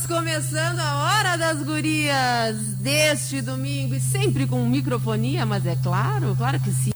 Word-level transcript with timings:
Estamos 0.00 0.06
começando 0.06 0.80
a 0.80 0.96
Hora 0.96 1.36
das 1.36 1.62
Gurias 1.62 2.56
deste 2.78 3.42
domingo 3.42 3.94
e 3.94 4.00
sempre 4.00 4.46
com 4.46 4.64
microfonia, 4.64 5.44
mas 5.44 5.66
é 5.66 5.76
claro, 5.76 6.34
claro 6.36 6.58
que 6.58 6.72
sim. 6.72 6.92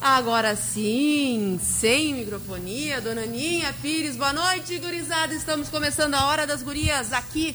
Agora 0.00 0.56
sim, 0.56 1.60
sem 1.62 2.14
microfonia, 2.14 3.00
Dona 3.00 3.22
Aninha 3.22 3.72
Pires, 3.80 4.16
boa 4.16 4.32
noite, 4.32 4.76
gurizada. 4.78 5.32
Estamos 5.32 5.68
começando 5.68 6.14
a 6.14 6.26
Hora 6.26 6.44
das 6.44 6.64
Gurias 6.64 7.12
aqui 7.12 7.54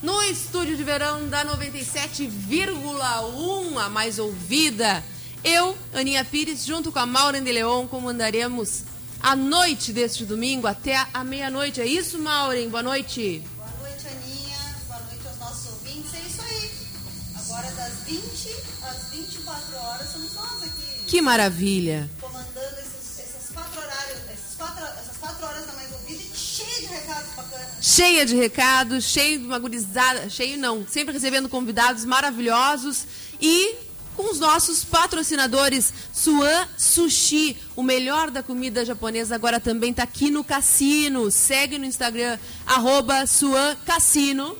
no 0.00 0.22
estúdio 0.22 0.76
de 0.76 0.84
verão 0.84 1.28
da 1.28 1.44
97,1, 1.44 3.76
a 3.76 3.88
mais 3.88 4.20
ouvida 4.20 5.02
eu, 5.42 5.76
Aninha 5.94 6.24
Pires, 6.24 6.64
junto 6.64 6.92
com 6.92 6.98
a 6.98 7.06
Maureen 7.06 7.42
de 7.42 7.52
Leon, 7.52 7.86
comandaremos 7.86 8.82
a 9.22 9.34
noite 9.36 9.92
deste 9.92 10.24
domingo 10.24 10.66
até 10.66 11.06
a 11.12 11.24
meia-noite. 11.24 11.80
É 11.80 11.86
isso, 11.86 12.18
Maureen? 12.18 12.68
Boa 12.68 12.82
noite. 12.82 13.42
Boa 13.56 13.68
noite, 13.80 14.06
Aninha. 14.06 14.76
Boa 14.86 15.00
noite 15.00 15.28
aos 15.28 15.38
nossos 15.38 15.72
ouvintes. 15.72 16.14
É 16.14 16.20
isso 16.20 16.40
aí. 16.42 16.70
Agora, 17.36 17.70
das 17.72 17.92
20 18.06 18.20
às 18.82 19.10
24 19.10 19.76
horas, 19.76 20.12
somos 20.12 20.34
nós 20.34 20.62
aqui. 20.62 21.04
Que 21.06 21.20
maravilha. 21.20 22.08
Comandando 22.20 22.76
esses, 22.80 23.18
esses 23.18 23.50
quatro 23.52 23.80
horários, 23.80 24.18
esses 24.32 24.56
quatro, 24.56 24.84
essas 24.84 25.16
quatro 25.18 25.46
horas 25.46 25.66
da 25.66 25.72
mais 25.72 25.92
ouvida 25.92 26.22
e 26.22 26.36
cheia 26.36 26.80
de 26.80 26.86
recados 26.86 27.34
bacanas. 27.34 27.68
Cheia 27.80 28.26
de 28.26 28.36
recados, 28.36 29.04
cheio 29.04 29.38
de 29.40 29.46
uma 29.46 29.58
gurizada, 29.58 30.30
cheio 30.30 30.58
não, 30.58 30.86
sempre 30.86 31.12
recebendo 31.12 31.48
convidados 31.48 32.04
maravilhosos 32.04 33.04
e 33.40 33.87
com 34.18 34.30
os 34.32 34.40
nossos 34.40 34.82
patrocinadores 34.82 35.94
Suan 36.12 36.66
Sushi, 36.76 37.56
o 37.76 37.84
melhor 37.84 38.32
da 38.32 38.42
comida 38.42 38.84
japonesa, 38.84 39.36
agora 39.36 39.60
também 39.60 39.92
está 39.92 40.02
aqui 40.02 40.28
no 40.28 40.42
cassino. 40.42 41.30
Segue 41.30 41.78
no 41.78 41.84
Instagram, 41.84 42.36
arroba 42.66 43.28
Suan 43.28 43.76
Cassino. 43.86 44.58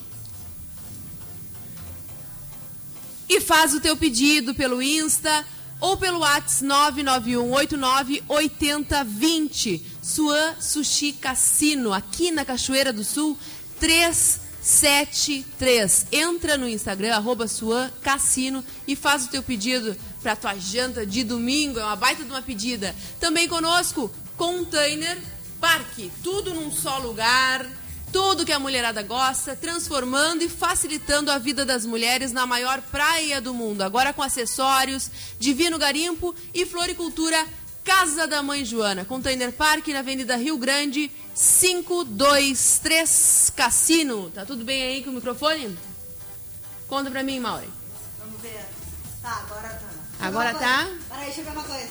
E 3.28 3.40
faz 3.40 3.74
o 3.74 3.80
teu 3.80 3.96
pedido 3.96 4.54
pelo 4.54 4.80
Insta 4.80 5.44
ou 5.80 5.96
pelo 5.96 6.20
WhatsApp 6.20 7.02
991898020. 7.02 9.82
Suan 10.00 10.54
Sushi 10.60 11.14
Cassino, 11.14 11.92
aqui 11.92 12.30
na 12.30 12.44
Cachoeira 12.44 12.92
do 12.92 13.02
Sul, 13.02 13.36
3 13.80 14.46
73. 14.68 16.08
Entra 16.12 16.58
no 16.58 16.68
Instagram, 16.68 17.14
arroba 17.14 17.48
Suan 17.48 17.90
Cassino 18.02 18.62
e 18.86 18.94
faz 18.94 19.24
o 19.24 19.30
teu 19.30 19.42
pedido 19.42 19.96
para 20.22 20.36
tua 20.36 20.54
janta 20.56 21.06
de 21.06 21.24
domingo. 21.24 21.78
É 21.78 21.84
uma 21.84 21.96
baita 21.96 22.22
de 22.22 22.30
uma 22.30 22.42
pedida. 22.42 22.94
Também 23.18 23.48
conosco, 23.48 24.12
Container 24.36 25.16
Parque. 25.58 26.12
Tudo 26.22 26.52
num 26.52 26.70
só 26.70 26.98
lugar. 26.98 27.66
Tudo 28.12 28.44
que 28.44 28.52
a 28.52 28.58
mulherada 28.58 29.02
gosta, 29.02 29.56
transformando 29.56 30.42
e 30.42 30.48
facilitando 30.50 31.30
a 31.30 31.38
vida 31.38 31.64
das 31.64 31.86
mulheres 31.86 32.30
na 32.30 32.46
maior 32.46 32.82
praia 32.82 33.40
do 33.40 33.54
mundo. 33.54 33.82
Agora 33.82 34.12
com 34.12 34.22
acessórios, 34.22 35.10
divino 35.38 35.78
garimpo 35.78 36.34
e 36.52 36.66
floricultura 36.66 37.42
Casa 37.88 38.26
da 38.26 38.42
Mãe 38.42 38.66
Joana. 38.66 39.06
Container 39.06 39.50
Park 39.50 39.88
na 39.88 40.00
Avenida 40.00 40.36
Rio 40.36 40.58
Grande, 40.58 41.10
523 41.34 43.50
Cassino. 43.56 44.28
Tá 44.28 44.44
tudo 44.44 44.62
bem 44.62 44.82
aí 44.82 45.02
com 45.02 45.08
o 45.08 45.14
microfone? 45.14 45.74
Conta 46.86 47.10
pra 47.10 47.22
mim, 47.22 47.40
Mauri. 47.40 47.66
Vamos 48.18 48.42
ver. 48.42 48.62
Tá, 49.22 49.42
agora 49.42 49.70
tá. 49.70 49.88
Agora 50.20 50.52
tá? 50.52 50.86
Peraí, 51.08 51.24
deixa 51.24 51.40
eu 51.40 51.46
ver 51.46 51.52
uma 51.52 51.64
coisa. 51.64 51.88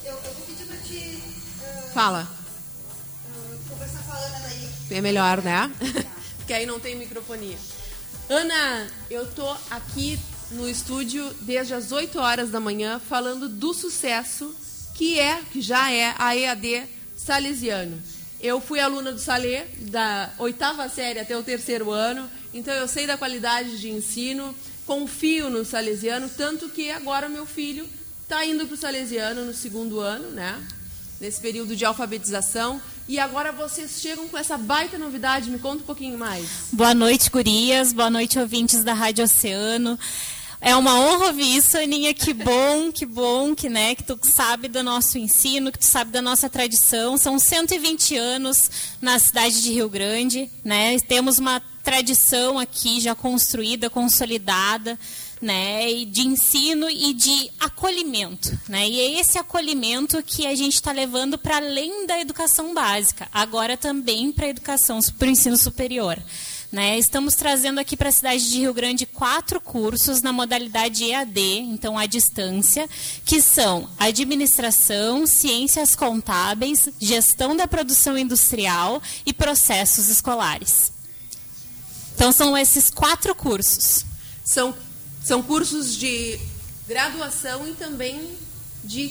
Eu, 0.05 0.13
eu 0.13 0.33
vou 0.35 0.45
pedir 0.47 0.67
para 0.67 0.77
te. 0.77 0.99
Uh, 0.99 1.93
Fala. 1.95 2.29
uh, 2.29 3.69
conversar 3.71 4.03
com 4.03 4.13
a 4.13 4.17
Ana 4.17 4.39
daí. 4.41 4.69
É 4.91 5.01
melhor, 5.01 5.43
né? 5.43 5.71
Porque 6.37 6.53
aí 6.53 6.67
não 6.67 6.79
tem 6.79 6.95
microfonia. 6.95 7.57
Ana, 8.29 8.87
eu 9.11 9.27
tô 9.33 9.49
aqui 9.71 10.21
no 10.51 10.69
estúdio 10.69 11.33
desde 11.41 11.73
as 11.73 11.91
8 11.91 12.19
horas 12.19 12.51
da 12.51 12.61
manhã 12.61 12.99
falando 12.99 13.49
do 13.49 13.73
sucesso 13.73 14.55
que 14.95 15.19
é, 15.19 15.41
que 15.51 15.63
já 15.63 15.91
é 15.91 16.15
a 16.19 16.37
EAD 16.37 16.87
Salesiano. 17.17 17.99
Eu 18.41 18.61
fui 18.61 18.81
aluna 18.81 19.11
do 19.11 19.19
Salê 19.19 19.65
da 19.91 20.31
oitava 20.39 20.87
série 20.91 21.19
até 21.19 21.35
o 21.37 21.43
terceiro 21.43 21.91
ano, 21.91 22.31
então 22.53 22.75
eu 22.75 22.87
sei 22.87 23.07
da 23.07 23.17
qualidade 23.17 23.81
de 23.81 23.89
ensino, 23.89 24.55
confio 24.85 25.49
no 25.49 25.65
Salesiano, 25.65 26.29
tanto 26.29 26.69
que 26.69 26.91
agora 26.91 27.27
meu 27.27 27.47
filho 27.47 27.89
está 28.25 28.45
indo 28.45 28.67
para 28.67 28.75
o 28.75 28.77
Salesiano 28.77 29.45
no 29.45 29.53
segundo 29.53 30.01
ano, 30.01 30.31
né? 30.31 30.59
Nesse 31.21 31.41
período 31.41 31.77
de 31.77 31.85
alfabetização. 31.85 32.81
E 33.07 33.19
agora 33.19 33.53
vocês 33.53 34.01
chegam 34.01 34.27
com 34.29 34.39
essa 34.39 34.57
baita 34.57 34.97
novidade. 34.99 35.51
Me 35.51 35.59
conta 35.59 35.83
um 35.83 35.87
pouquinho 35.87 36.19
mais. 36.19 36.49
Boa 36.73 36.95
noite, 36.95 37.31
gurias. 37.31 37.93
Boa 37.93 38.09
noite, 38.09 38.39
ouvintes 38.39 38.83
da 38.83 38.95
Rádio 38.95 39.25
Oceano. 39.25 39.99
É 40.59 40.75
uma 40.75 40.99
honra 40.99 41.27
ouvir 41.27 41.55
isso, 41.55 41.77
Aninha. 41.77 42.15
Que 42.15 42.33
bom, 42.33 42.91
que 42.91 43.05
bom 43.05 43.55
que, 43.55 43.69
né, 43.69 43.95
que 43.95 44.03
tu 44.03 44.19
sabe 44.23 44.69
do 44.69 44.83
nosso 44.83 45.19
ensino, 45.19 45.71
que 45.71 45.79
tu 45.79 45.85
sabe 45.85 46.11
da 46.11 46.23
nossa 46.23 46.49
tradição. 46.49 47.19
São 47.19 47.39
120 47.39 48.17
anos 48.17 48.71
na 49.03 49.19
cidade 49.19 49.63
de 49.63 49.71
Rio 49.71 49.91
Grande, 49.91 50.51
né? 50.65 50.99
Temos 51.01 51.39
uma 51.39 51.61
tradição 51.83 52.59
aqui 52.59 53.03
já 53.03 53.15
construída, 53.15 53.91
consolidada 53.91 54.99
né, 55.45 56.07
de 56.07 56.23
ensino 56.23 56.89
e 56.89 57.13
de 57.13 57.51
acolhimento. 57.61 58.59
Né? 58.67 58.89
E 58.89 58.99
é 58.99 59.21
esse 59.21 59.37
acolhimento 59.37 60.23
que 60.23 60.47
a 60.47 60.55
gente 60.55 60.73
está 60.73 60.91
levando 60.91 61.37
para 61.37 61.59
além 61.59 62.07
da 62.07 62.19
educação 62.19 62.73
básica, 62.73 63.29
agora 63.31 63.77
também 63.77 64.33
para 64.33 64.47
a 64.47 64.49
educação, 64.49 64.99
para 65.19 65.29
o 65.29 65.31
ensino 65.31 65.59
superior. 65.59 66.19
Né? 66.73 66.99
Estamos 66.99 67.35
trazendo 67.35 67.79
aqui 67.79 67.95
para 67.95 68.09
a 68.09 68.13
cidade 68.13 68.51
de 68.51 68.59
Rio 68.59 68.73
Grande 68.73 69.05
quatro 69.05 69.61
cursos 69.61 70.23
na 70.23 70.33
modalidade 70.33 71.05
EAD, 71.05 71.41
então 71.41 71.99
à 71.99 72.07
distância, 72.07 72.89
que 73.23 73.43
são 73.43 73.87
administração, 73.99 75.27
ciências 75.27 75.95
contábeis, 75.95 76.89
gestão 76.99 77.55
da 77.55 77.69
produção 77.69 78.17
industrial 78.17 79.03
e 79.27 79.33
processos 79.35 80.09
escolares. 80.09 80.91
Então 82.15 82.33
são 82.33 82.57
esses 82.57 82.89
quatro 82.89 83.35
cursos. 83.35 84.07
São 84.43 84.75
são 85.25 85.43
cursos 85.43 85.97
de 85.97 86.39
graduação 86.87 87.67
e 87.67 87.73
também 87.73 88.31
de 88.85 89.07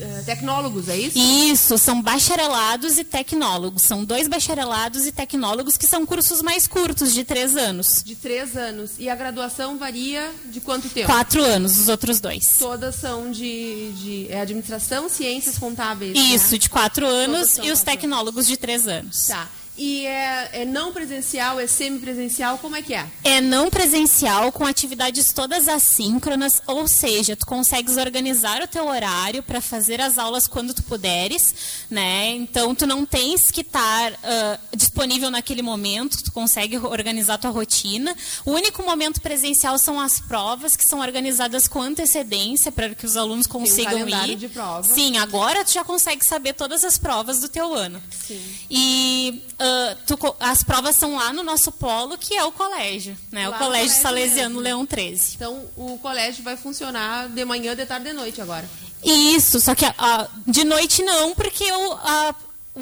uh, 0.00 0.24
tecnólogos, 0.24 0.88
é 0.88 0.96
isso? 0.96 1.18
Isso, 1.18 1.76
são 1.76 2.00
bacharelados 2.00 2.98
e 2.98 3.04
tecnólogos. 3.04 3.82
São 3.82 4.04
dois 4.04 4.26
bacharelados 4.26 5.06
e 5.06 5.12
tecnólogos 5.12 5.76
que 5.76 5.86
são 5.86 6.06
cursos 6.06 6.40
mais 6.40 6.66
curtos, 6.66 7.12
de 7.12 7.24
três 7.24 7.56
anos. 7.56 8.02
De 8.02 8.14
três 8.14 8.56
anos. 8.56 8.92
E 8.98 9.08
a 9.08 9.14
graduação 9.14 9.76
varia 9.76 10.30
de 10.46 10.60
quanto 10.60 10.88
tempo? 10.88 11.06
Quatro 11.06 11.42
anos, 11.42 11.78
os 11.78 11.88
outros 11.88 12.18
dois. 12.20 12.56
Todas 12.58 12.94
são 12.94 13.30
de, 13.30 13.92
de 13.92 14.26
é 14.30 14.40
administração, 14.40 15.08
ciências 15.08 15.58
contábeis. 15.58 16.16
Isso, 16.16 16.52
né? 16.52 16.58
de 16.58 16.70
quatro 16.70 17.06
anos 17.06 17.58
e 17.58 17.70
os 17.70 17.82
tecnólogos 17.82 18.46
de 18.46 18.56
três 18.56 18.88
anos. 18.88 19.26
Tá. 19.26 19.48
E 19.78 20.04
é, 20.06 20.48
é, 20.62 20.64
não 20.64 20.92
presencial, 20.92 21.60
é 21.60 21.68
semipresencial, 21.68 22.58
como 22.58 22.74
é 22.74 22.82
que 22.82 22.94
é? 22.94 23.06
É 23.22 23.40
não 23.40 23.70
presencial, 23.70 24.50
com 24.50 24.66
atividades 24.66 25.32
todas 25.32 25.68
assíncronas, 25.68 26.60
ou 26.66 26.88
seja, 26.88 27.36
tu 27.36 27.46
consegues 27.46 27.96
organizar 27.96 28.60
o 28.60 28.66
teu 28.66 28.88
horário 28.88 29.40
para 29.40 29.60
fazer 29.60 30.00
as 30.00 30.18
aulas 30.18 30.48
quando 30.48 30.74
tu 30.74 30.82
puderes, 30.82 31.86
né? 31.88 32.30
Então, 32.30 32.74
tu 32.74 32.88
não 32.88 33.06
tens 33.06 33.52
que 33.52 33.60
estar 33.60 34.12
uh, 34.14 34.76
disponível 34.76 35.30
naquele 35.30 35.62
momento, 35.62 36.24
tu 36.24 36.32
consegue 36.32 36.76
organizar 36.76 37.34
a 37.34 37.38
tua 37.38 37.50
rotina. 37.50 38.16
O 38.44 38.50
único 38.50 38.82
momento 38.82 39.20
presencial 39.20 39.78
são 39.78 40.00
as 40.00 40.18
provas, 40.18 40.74
que 40.74 40.88
são 40.88 40.98
organizadas 40.98 41.68
com 41.68 41.80
antecedência, 41.80 42.72
para 42.72 42.96
que 42.96 43.06
os 43.06 43.16
alunos 43.16 43.46
consigam 43.46 44.04
Tem 44.04 44.14
um 44.14 44.26
ir. 44.26 44.34
de 44.34 44.48
prova. 44.48 44.92
Sim, 44.92 45.18
agora 45.18 45.64
tu 45.64 45.72
já 45.72 45.84
consegue 45.84 46.26
saber 46.26 46.54
todas 46.54 46.84
as 46.84 46.98
provas 46.98 47.40
do 47.40 47.48
teu 47.48 47.72
ano. 47.72 48.02
Sim. 48.26 48.42
E... 48.68 49.44
Uh, 49.60 49.67
tu, 50.06 50.18
as 50.40 50.62
provas 50.62 50.96
são 50.96 51.16
lá 51.16 51.32
no 51.32 51.42
nosso 51.42 51.70
polo, 51.72 52.16
que 52.18 52.34
é 52.34 52.44
o 52.44 52.52
colégio, 52.52 53.16
né? 53.32 53.48
Lá 53.48 53.56
o 53.56 53.58
Colégio 53.58 53.86
colégio 53.88 54.02
Salesiano 54.02 54.48
mesmo. 54.50 54.60
Leão 54.60 54.86
13. 54.86 55.34
Então, 55.36 55.64
o 55.76 55.98
colégio 55.98 56.42
vai 56.44 56.56
funcionar 56.56 57.28
de 57.28 57.44
manhã, 57.44 57.74
de 57.76 57.84
tarde 57.86 58.06
e 58.06 58.10
de 58.10 58.16
noite 58.16 58.40
agora. 58.40 58.68
Isso, 59.04 59.60
só 59.60 59.74
que 59.74 59.84
ah, 59.86 60.28
de 60.46 60.64
noite 60.64 61.02
não, 61.02 61.34
porque 61.34 61.70
o, 61.70 61.92
a, 61.92 62.34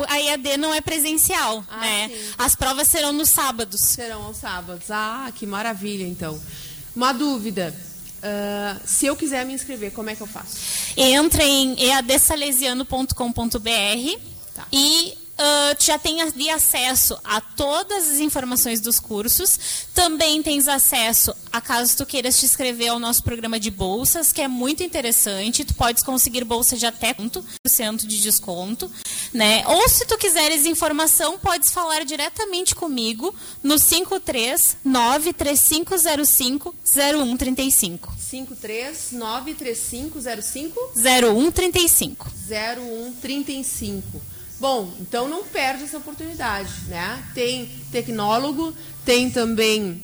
a 0.09 0.21
EAD 0.21 0.57
não 0.57 0.73
é 0.75 0.81
presencial, 0.81 1.65
Ah, 1.71 1.81
né? 1.81 2.09
sim. 2.09 2.31
As 2.39 2.57
provas 2.57 2.89
serão 2.89 3.13
nos 3.13 3.29
sábados. 3.31 3.81
Serão 3.83 4.23
aos 4.25 4.39
sábados. 4.39 4.91
Ah, 4.91 5.31
que 5.35 5.47
maravilha, 5.47 6.05
então. 6.07 6.41
Uma 6.95 7.13
dúvida. 7.13 7.75
ah, 8.23 8.77
se 8.85 9.07
eu 9.07 9.15
quiser 9.15 9.45
me 9.45 9.53
inscrever, 9.53 9.93
como 9.93 10.09
é 10.11 10.17
que 10.17 10.23
eu 10.23 10.27
faço? 10.27 10.57
Entra 10.97 11.45
em 11.45 11.77
eadsalesiano.com.br 11.79 14.21
Tá. 14.55 14.67
e 14.73 15.13
tu 15.79 15.85
já 15.85 15.99
tem 15.99 16.23
ali 16.23 16.49
acesso 16.49 17.19
a 17.25 17.41
todas 17.41 18.11
as 18.11 18.19
informações 18.19 18.81
dos 18.81 18.99
cursos. 18.99 19.87
Também 19.95 20.43
tens 20.43 20.67
acesso, 20.69 21.35
a 21.53 21.61
caso 21.61 21.95
tu 21.97 22.07
queiras 22.07 22.39
te 22.39 22.47
inscrever 22.47 22.89
ao 22.89 22.99
nosso 22.99 23.23
programa 23.23 23.61
de 23.61 23.71
bolsas, 23.71 24.33
que 24.33 24.41
é 24.41 24.49
muito 24.49 24.83
interessante. 24.83 25.65
Tu 25.65 25.75
podes 25.75 26.03
conseguir 26.03 26.45
bolsa 26.45 26.77
de 26.77 26.87
até 26.87 27.15
100% 27.15 28.07
de 28.07 28.21
desconto. 28.21 28.91
Né? 29.33 29.65
Ou 29.67 29.89
se 29.89 30.07
tu 30.07 30.17
quiseres 30.17 30.65
informação, 30.67 31.39
podes 31.39 31.71
falar 31.71 32.05
diretamente 32.05 32.75
comigo 32.75 33.35
no 33.63 33.79
53 33.79 34.79
93505 34.85 36.75
0135. 36.85 38.17
5393505 38.17 40.91
0135. 40.95 42.31
0135. 42.49 44.36
Bom, 44.59 44.91
então 45.01 45.29
não 45.29 45.45
perde 45.45 45.85
essa 45.85 45.99
oportunidade, 45.99 46.73
né? 46.89 47.23
Tem 47.35 47.67
tecnólogo, 47.93 48.75
tem 49.05 49.31
também 49.31 50.03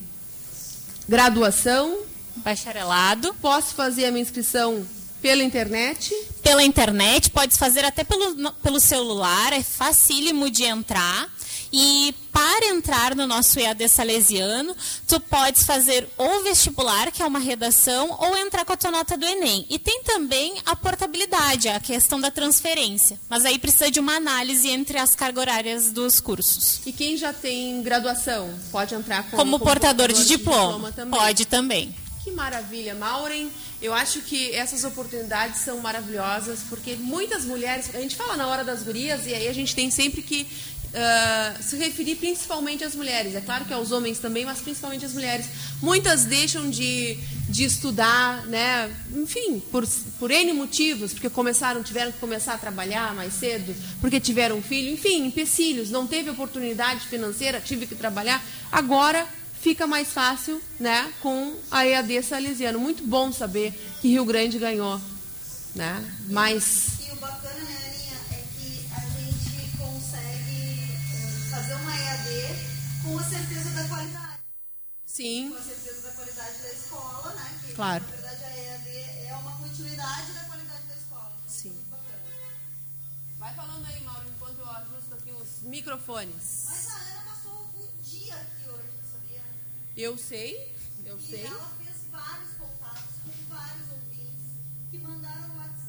graduação. 1.07 1.99
Bacharelado. 2.37 3.33
Posso 3.41 3.73
fazer 3.73 4.05
a 4.05 4.11
minha 4.11 4.21
inscrição 4.21 4.85
pela 5.21 5.43
internet. 5.43 6.13
Pela 6.41 6.63
internet, 6.63 7.31
podes 7.31 7.57
fazer 7.57 7.85
até 7.85 8.03
pelo, 8.03 8.51
pelo 8.53 8.79
celular, 8.79 9.53
é 9.53 9.63
facílimo 9.63 10.49
de 10.49 10.63
entrar. 10.63 11.29
E 11.75 12.13
para 12.31 12.67
entrar 12.67 13.15
no 13.15 13.25
nosso 13.25 13.59
EAD 13.59 13.89
Salesiano, 13.89 14.75
tu 15.07 15.19
podes 15.19 15.63
fazer 15.63 16.07
ou 16.17 16.43
vestibular, 16.43 17.11
que 17.11 17.23
é 17.23 17.25
uma 17.25 17.39
redação, 17.39 18.15
ou 18.19 18.37
entrar 18.37 18.63
com 18.63 18.73
a 18.73 18.77
tua 18.77 18.91
nota 18.91 19.17
do 19.17 19.25
Enem. 19.25 19.65
E 19.71 19.79
tem 19.79 20.03
também 20.03 20.53
a 20.67 20.75
portabilidade, 20.75 21.67
a 21.69 21.79
questão 21.79 22.21
da 22.21 22.29
transferência. 22.29 23.19
Mas 23.27 23.43
aí 23.43 23.57
precisa 23.57 23.89
de 23.89 23.99
uma 23.99 24.15
análise 24.17 24.69
entre 24.69 24.99
as 24.99 25.15
cargas 25.15 25.41
horárias 25.41 25.91
dos 25.91 26.19
cursos. 26.19 26.79
E 26.85 26.93
quem 26.93 27.17
já 27.17 27.33
tem 27.33 27.81
graduação 27.81 28.53
pode 28.71 28.93
entrar 28.93 29.23
como, 29.23 29.37
Como 29.37 29.59
portador 29.59 30.13
de 30.13 30.25
diploma 30.25 30.43
diploma, 30.43 30.91
também. 30.91 31.19
pode 31.19 31.45
também. 31.45 31.95
Que 32.23 32.31
maravilha, 32.31 32.95
Maureen. 32.95 33.51
Eu 33.81 33.93
acho 33.93 34.21
que 34.21 34.53
essas 34.55 34.85
oportunidades 34.85 35.59
são 35.59 35.79
maravilhosas, 35.81 36.59
porque 36.69 36.95
muitas 36.95 37.43
mulheres. 37.43 37.93
A 37.93 37.99
gente 37.99 38.15
fala 38.15 38.37
na 38.37 38.47
hora 38.47 38.63
das 38.63 38.81
gurias, 38.81 39.27
e 39.27 39.33
aí 39.33 39.45
a 39.45 39.53
gente 39.53 39.75
tem 39.75 39.91
sempre 39.91 40.21
que 40.21 40.47
ah, 40.95 41.55
se 41.59 41.75
referir 41.75 42.15
principalmente 42.15 42.83
às 42.83 42.93
mulheres. 42.95 43.33
É 43.33 43.41
claro 43.41 43.65
que 43.65 43.73
aos 43.73 43.91
homens 43.91 44.19
também, 44.19 44.45
mas 44.45 44.59
principalmente 44.59 45.03
às 45.03 45.13
mulheres. 45.13 45.47
Muitas 45.81 46.25
deixam 46.25 46.69
de, 46.69 47.17
de 47.49 47.63
estudar, 47.63 48.45
né? 48.45 48.91
Enfim, 49.15 49.59
por, 49.71 49.87
por 50.19 50.29
N 50.29 50.53
motivos, 50.53 51.11
porque 51.11 51.29
começaram, 51.29 51.81
tiveram 51.81 52.11
que 52.11 52.19
começar 52.19 52.53
a 52.53 52.57
trabalhar 52.57 53.13
mais 53.15 53.33
cedo, 53.33 53.75
porque 53.99 54.19
tiveram 54.19 54.57
um 54.57 54.61
filho, 54.61 54.93
enfim, 54.93 55.25
empecilhos, 55.25 55.89
não 55.89 56.05
teve 56.05 56.29
oportunidade 56.29 57.07
financeira, 57.07 57.59
tive 57.59 57.87
que 57.87 57.95
trabalhar. 57.95 58.43
Agora 58.71 59.27
fica 59.61 59.87
mais 59.87 60.09
fácil, 60.09 60.61
né, 60.79 61.11
com 61.21 61.55
a 61.71 61.87
EAD 61.87 62.21
salesiano. 62.21 62.79
Muito 62.79 63.03
bom 63.03 63.31
saber 63.31 63.73
que 64.01 64.09
Rio 64.09 64.25
Grande 64.25 64.59
ganhou, 64.59 65.01
né? 65.73 66.03
Mas 66.29 67.02
fazer 71.63 71.75
uma 71.75 71.95
EAD 71.95 72.55
com 73.03 73.17
a 73.17 73.23
certeza 73.23 73.69
da 73.71 73.87
qualidade. 73.87 74.39
sim, 75.05 75.49
Com 75.49 75.57
a 75.57 75.61
certeza 75.61 76.01
da 76.01 76.11
qualidade 76.11 76.57
da 76.61 76.73
escola, 76.73 77.33
né? 77.35 77.59
Que, 77.65 77.73
Claro. 77.73 78.03
Na 78.03 78.11
verdade, 78.11 78.43
a 78.43 78.57
EAD 78.57 78.89
é 79.27 79.35
uma 79.39 79.57
continuidade 79.57 80.31
da 80.33 80.43
qualidade 80.43 80.83
da 80.87 80.93
escola. 80.95 81.31
É 81.45 81.49
Sim. 81.49 81.85
vai 83.39 83.53
falando 83.55 83.85
aí, 83.85 84.03
Mauro, 84.03 84.27
enquanto 84.29 84.59
eu 84.59 84.69
ajusto 84.69 85.13
aqui 85.15 85.31
os 85.31 85.61
microfones. 85.61 86.65
Mas 86.65 86.87
a 86.89 86.95
Ana 86.97 87.21
passou 87.31 87.53
o 87.75 88.01
dia 88.03 88.35
aqui 88.35 88.69
hoje, 88.69 88.89
sabia? 89.09 89.41
Eu 89.95 90.17
sei, 90.17 90.75
eu 91.05 91.17
E 91.17 91.21
sei. 91.23 91.45
ela 91.45 91.71
fez 91.77 91.95
vários 92.11 92.49
contatos 92.57 93.15
com 93.23 93.31
vários 93.55 93.89
ouvintes 93.89 94.51
que 94.91 94.97
mandaram 94.97 95.47
no 95.47 95.57
WhatsApp. 95.59 95.82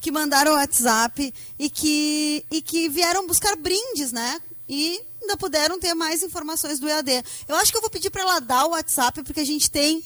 Que 0.00 0.10
mandaram 0.10 0.52
o 0.52 0.56
WhatsApp 0.56 1.32
e 1.58 1.70
que, 1.70 2.44
e 2.50 2.62
que 2.62 2.88
vieram 2.88 3.26
buscar 3.26 3.54
brindes, 3.56 4.10
né? 4.10 4.40
E 4.68 5.00
ainda 5.20 5.36
puderam 5.36 5.78
ter 5.78 5.94
mais 5.94 6.22
informações 6.22 6.80
do 6.80 6.88
EAD. 6.88 7.22
Eu 7.46 7.56
acho 7.56 7.70
que 7.70 7.76
eu 7.76 7.82
vou 7.82 7.90
pedir 7.90 8.10
para 8.10 8.22
ela 8.22 8.40
dar 8.40 8.66
o 8.66 8.70
WhatsApp, 8.70 9.22
porque 9.22 9.40
a 9.40 9.44
gente 9.44 9.70
tem 9.70 10.02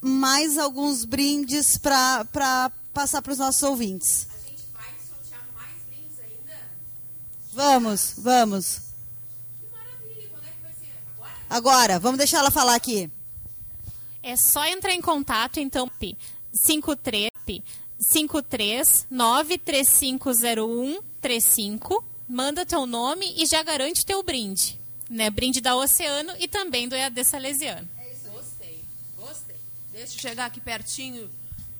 mais 0.00 0.58
alguns 0.58 1.04
brindes 1.04 1.78
para 1.78 2.70
passar 2.92 3.22
para 3.22 3.32
os 3.32 3.38
nossos 3.38 3.62
ouvintes. 3.62 4.28
A 4.34 4.48
gente 4.48 4.64
vai 4.72 4.90
sortear 5.08 5.46
mais 5.54 5.82
brindes 5.88 6.18
ainda? 6.20 6.60
Vamos, 7.52 8.14
vamos. 8.18 8.80
Que 9.60 9.66
maravilha, 9.72 10.28
quando 10.30 10.44
é 10.44 10.50
que 10.50 10.62
vai 10.62 10.72
ser? 10.72 10.92
Agora? 11.16 11.34
Agora, 11.48 11.98
vamos 11.98 12.18
deixar 12.18 12.38
ela 12.38 12.50
falar 12.50 12.74
aqui. 12.74 13.10
É 14.22 14.36
só 14.36 14.66
entrar 14.66 14.92
em 14.92 15.00
contato, 15.00 15.58
então, 15.58 15.90
53 16.52 17.30
53 17.98 19.06
93501 19.10 21.00
35. 21.20 22.04
Manda 22.28 22.64
teu 22.66 22.86
nome 22.86 23.34
e 23.36 23.46
já 23.46 23.62
garante 23.62 24.04
teu 24.06 24.22
brinde. 24.22 24.78
Né? 25.10 25.30
Brinde 25.30 25.60
da 25.60 25.74
Oceano 25.74 26.32
e 26.38 26.46
também 26.46 26.86
do 26.88 26.94
EAD 26.94 27.24
Salesiano. 27.24 27.88
Gostei, 28.32 28.84
gostei. 29.16 29.56
Deixa 29.92 30.14
eu 30.16 30.20
chegar 30.20 30.46
aqui 30.46 30.60
pertinho 30.60 31.28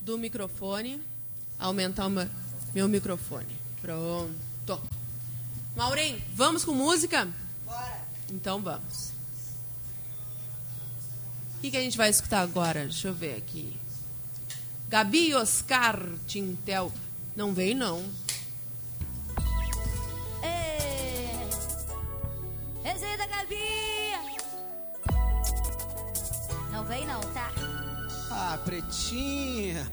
do 0.01 0.17
microfone. 0.19 1.01
Aumentar 1.59 2.07
o 2.07 2.11
meu- 2.11 2.29
meu 2.75 2.89
microfone. 2.89 3.55
Pronto. 3.83 4.81
Maureen, 5.77 6.19
vamos 6.35 6.65
com 6.65 6.73
música? 6.73 7.29
Bora. 7.65 8.01
Então 8.31 8.61
vamos. 8.63 9.13
O 11.57 11.61
que, 11.61 11.71
que 11.71 11.77
a 11.77 11.81
gente 11.81 11.97
vai 11.97 12.09
escutar 12.09 12.41
agora? 12.41 12.85
Deixa 12.85 13.09
eu 13.09 13.15
ver 13.15 13.37
aqui. 13.37 13.77
Gabi 14.89 15.35
Oscar 15.35 16.01
Tintel. 16.27 16.91
Não 17.37 17.53
veio, 17.53 17.77
não. 17.77 18.03
É. 20.43 21.47
Esse 22.85 23.17
da 23.19 23.27
Gabi. 23.27 23.59
Não 26.73 26.85
vem 26.85 27.07
não, 27.07 27.21
tá? 27.21 27.51
Ah, 28.31 28.59
pretinha. 28.65 29.87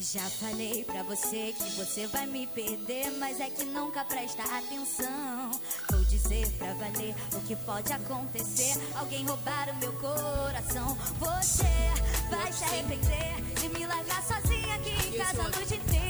Já 0.00 0.20
falei 0.30 0.84
pra 0.84 1.02
você 1.02 1.52
que 1.58 1.70
você 1.72 2.06
vai 2.06 2.24
me 2.24 2.46
perder, 2.46 3.10
mas 3.18 3.40
é 3.40 3.50
que 3.50 3.64
nunca 3.64 4.04
presta 4.04 4.44
atenção. 4.44 5.50
Vou 5.90 6.04
dizer 6.04 6.48
pra 6.52 6.72
valer 6.74 7.16
o 7.34 7.40
que 7.40 7.56
pode 7.56 7.92
acontecer. 7.92 8.80
Alguém 8.94 9.26
roubar 9.26 9.68
o 9.70 9.76
meu 9.78 9.92
coração. 9.94 10.96
Você 11.18 12.30
vai 12.30 12.52
se 12.52 12.62
arrepender 12.62 13.42
de 13.60 13.68
me 13.70 13.86
largar 13.86 14.22
sozinha 14.22 14.76
aqui 14.76 15.08
em 15.08 15.18
casa 15.18 15.42
a 15.42 15.48
noite 15.48 15.74
inteira. 15.74 16.07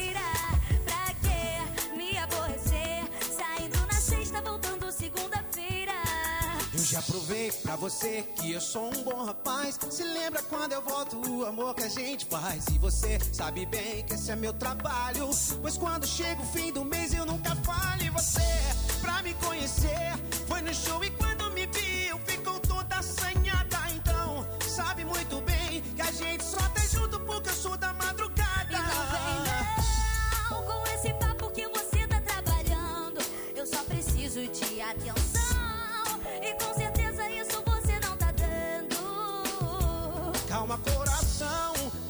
Já 6.90 7.02
provei 7.02 7.52
pra 7.52 7.76
você 7.76 8.22
que 8.36 8.52
eu 8.52 8.60
sou 8.62 8.86
um 8.86 9.02
bom 9.02 9.22
rapaz. 9.22 9.78
Se 9.90 10.02
lembra 10.02 10.42
quando 10.42 10.72
eu 10.72 10.80
volto 10.80 11.18
o 11.18 11.44
amor 11.44 11.74
que 11.74 11.82
a 11.82 11.88
gente 11.88 12.24
faz? 12.24 12.66
E 12.68 12.78
você 12.78 13.18
sabe 13.30 13.66
bem 13.66 14.04
que 14.06 14.14
esse 14.14 14.30
é 14.30 14.36
meu 14.36 14.54
trabalho. 14.54 15.28
Pois 15.60 15.76
quando 15.76 16.06
chega 16.06 16.40
o 16.40 16.46
fim 16.46 16.72
do 16.72 16.84
mês 16.84 17.12
eu 17.12 17.26
nunca 17.26 17.54
falo. 17.56 18.02
E 18.02 18.08
você, 18.08 18.40
pra 19.02 19.22
me 19.22 19.34
conhecer, 19.34 20.16
foi 20.46 20.62
no 20.62 20.74
show 20.74 21.04
e 21.04 21.10
quando 21.10 21.27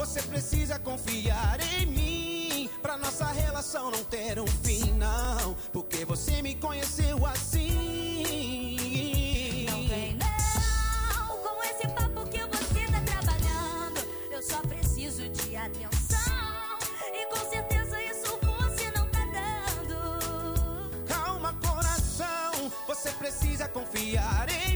você 0.09 0.23
precisa 0.23 0.79
confiar 0.79 1.61
em 1.61 1.85
mim. 1.85 2.71
Pra 2.81 2.97
nossa 2.97 3.27
relação 3.27 3.91
não 3.91 4.03
ter 4.05 4.41
um 4.41 4.47
fim, 4.47 4.91
não. 4.93 5.55
Porque 5.71 6.07
você 6.07 6.41
me 6.41 6.55
conheceu 6.55 7.27
assim. 7.27 7.67
Não 9.71 9.87
vem 9.87 10.15
não 10.15 11.39
com 11.43 11.63
esse 11.63 11.87
papo 11.89 12.27
que 12.31 12.39
você 12.39 12.87
tá 12.91 13.03
trabalhando. 13.03 14.01
Eu 14.31 14.43
só 14.43 14.63
preciso 14.63 15.29
de 15.29 15.55
atenção. 15.55 16.79
E 17.13 17.27
com 17.27 17.51
certeza 17.51 18.03
isso 18.05 18.39
você 18.41 18.91
não 18.97 19.07
tá 19.11 19.27
dando. 19.27 21.05
Calma, 21.07 21.53
coração, 21.53 22.73
você 22.87 23.11
precisa 23.11 23.69
confiar 23.69 24.49
em 24.49 24.68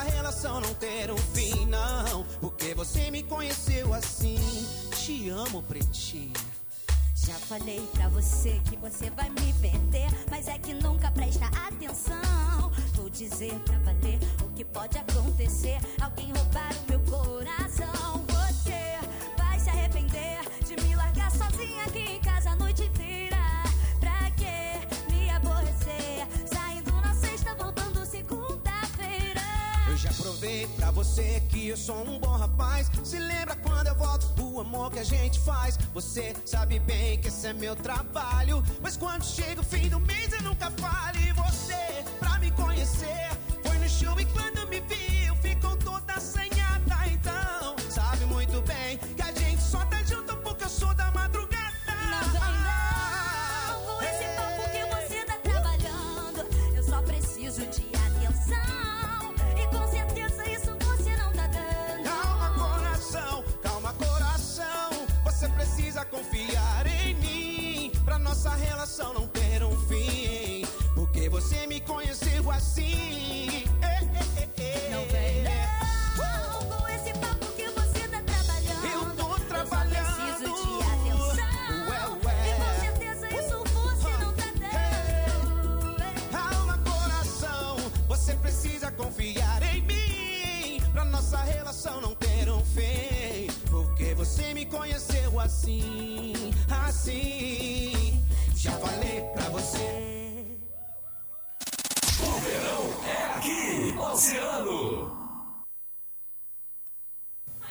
nossa 0.00 0.10
relação 0.10 0.60
não 0.60 0.74
ter 0.74 1.10
um 1.10 1.16
fim, 1.16 1.66
não. 1.66 2.24
Porque 2.40 2.74
você 2.74 3.10
me 3.10 3.22
conheceu 3.22 3.92
assim. 3.92 4.38
Te 4.96 5.28
amo, 5.28 5.62
pretinha. 5.62 6.32
Já 7.14 7.34
falei 7.34 7.86
pra 7.92 8.08
você 8.08 8.60
que 8.68 8.76
você 8.76 9.10
vai 9.10 9.28
me 9.28 9.52
perder, 9.60 10.08
mas 10.30 10.48
é 10.48 10.58
que 10.58 10.72
nunca 10.72 11.10
presta 11.10 11.46
atenção. 11.46 12.72
Vou 12.94 13.10
dizer 13.10 13.54
pra 13.60 13.78
valer 13.78 14.18
o 14.42 14.48
que 14.54 14.64
pode 14.64 14.96
acontecer: 14.96 15.78
alguém 16.00 16.32
roubar 16.32 16.72
o 16.72 16.90
meu 16.90 17.00
coração. 17.00 18.09
Já 30.00 30.10
provei 30.14 30.66
pra 30.76 30.90
você 30.90 31.42
que 31.50 31.68
eu 31.68 31.76
sou 31.76 32.02
um 32.08 32.18
bom 32.18 32.34
rapaz. 32.34 32.90
Se 33.04 33.18
lembra 33.18 33.54
quando 33.56 33.88
eu 33.88 33.94
volto 33.94 34.26
o 34.42 34.60
amor 34.60 34.90
que 34.90 34.98
a 34.98 35.04
gente 35.04 35.38
faz? 35.40 35.76
Você 35.92 36.34
sabe 36.46 36.78
bem 36.78 37.18
que 37.18 37.28
esse 37.28 37.46
é 37.46 37.52
meu 37.52 37.76
trabalho. 37.76 38.64
Mas 38.80 38.96
quando 38.96 39.22
chega 39.22 39.60
o 39.60 39.64
fim 39.64 39.90
do 39.90 40.00
mês 40.00 40.32
eu 40.32 40.42
nunca 40.42 40.70
falo. 40.70 41.18
E 41.18 41.32
você, 41.32 42.04
pra 42.18 42.38
me 42.38 42.50
conhecer, 42.52 43.28
foi 43.62 43.76
no 43.76 43.88
show 43.88 44.18
e 44.18 44.24
quando 44.24 44.66
me 44.70 44.80
viu 44.80 45.36
ficou 45.36 45.76
toda 45.76 46.14
assanhada. 46.14 46.49
Relação 68.60 69.14
não 69.14 69.26
ter 69.28 69.62
um 69.62 69.76
fim. 69.88 70.66
Porque 70.94 71.28
você 71.28 71.66
me 71.66 71.80
conheceu 71.80 72.50
assim. 72.50 73.64
Eh, 73.82 74.00
eh, 74.36 74.48
eh. 74.58 74.88
Não 74.90 75.04
vem 75.06 75.44
não 75.44 76.64
com 76.66 76.88
esse 76.88 77.12
papo 77.18 77.46
que 77.56 77.68
você 77.68 78.08
tá 78.08 78.22
trabalhando. 78.22 78.86
Eu 78.86 79.16
tô 79.16 79.28
só 79.28 79.38
trabalhando. 79.48 80.16
preciso 80.16 80.54
de 80.54 80.82
atenção. 80.82 81.50
Ué, 81.88 82.00
ué. 82.24 82.34
E 82.48 82.54
com 82.60 82.80
certeza 82.80 83.26
isso 83.28 83.64
você 83.72 84.12
não 84.24 84.32
tá 84.34 84.48
dando. 84.60 86.30
Calma, 86.30 86.78
coração. 86.78 87.76
Você 88.08 88.34
precisa 88.34 88.90
confiar 88.92 89.62
em 89.74 89.82
mim. 89.82 90.80
Pra 90.92 91.04
nossa 91.04 91.38
relação 91.38 92.00
não 92.00 92.14
ter 92.14 92.50
um 92.50 92.64
fim. 92.64 93.48
Porque 93.70 94.14
você 94.14 94.52
me 94.54 94.66
conheceu 94.66 95.38
assim. 95.40 96.52
Assim. 96.86 97.99
Já 98.62 98.72
falei 98.72 99.22
pra 99.32 99.48
você. 99.48 99.78
O 102.22 102.30
verão 102.40 102.92
é 103.08 103.24
aqui, 103.34 103.94
Oceano. 103.98 105.18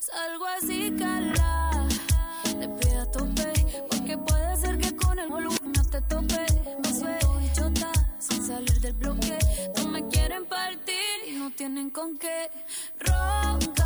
Salgo 0.00 0.46
así, 0.46 0.92
cala. 0.98 1.86
Te 2.58 2.68
pido 2.68 3.02
a 3.02 3.10
tope. 3.10 3.52
Porque 3.88 4.18
puede 4.18 4.56
ser 4.56 4.78
que 4.78 4.96
con 4.96 5.18
el 5.18 5.28
volumen 5.28 5.72
no 5.76 5.84
te 5.84 6.00
tope. 6.02 6.44
Me 6.82 6.92
siento 6.92 7.38
bichota 7.38 7.92
sin 8.18 8.44
salir 8.44 8.80
del 8.80 8.94
bloque. 8.94 9.38
No 9.76 9.88
me 9.88 10.08
quieren 10.08 10.44
partir 10.46 11.28
y 11.28 11.32
no 11.32 11.50
tienen 11.50 11.90
con 11.90 12.18
qué 12.18 12.50
roncar. 12.98 13.83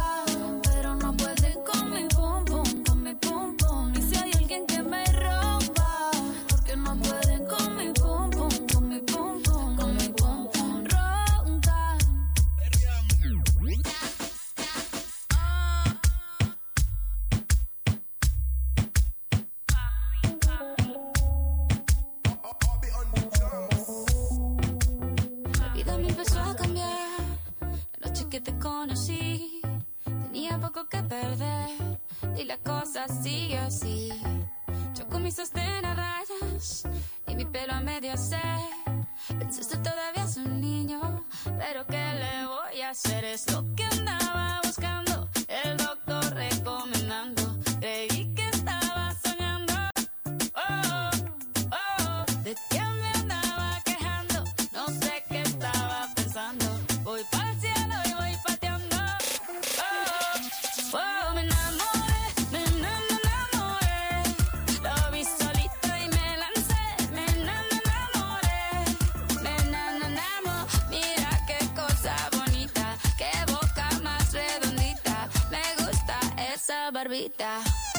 órbita. 77.09 77.98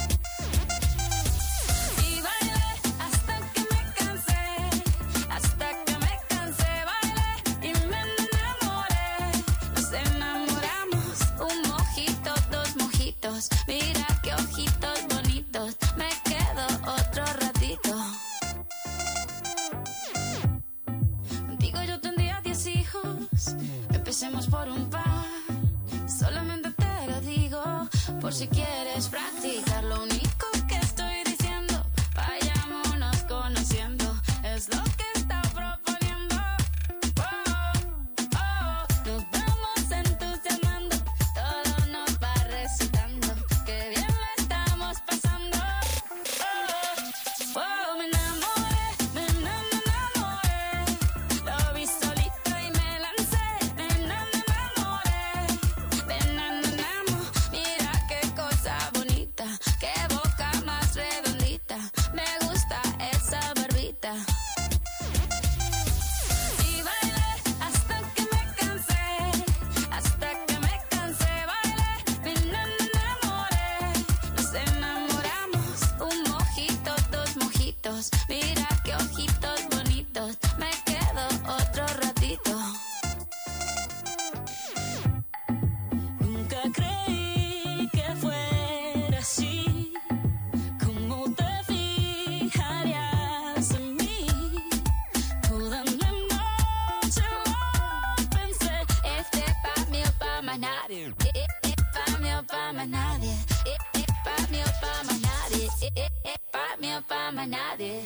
fama, 107.02 107.46
nadie. 107.46 108.04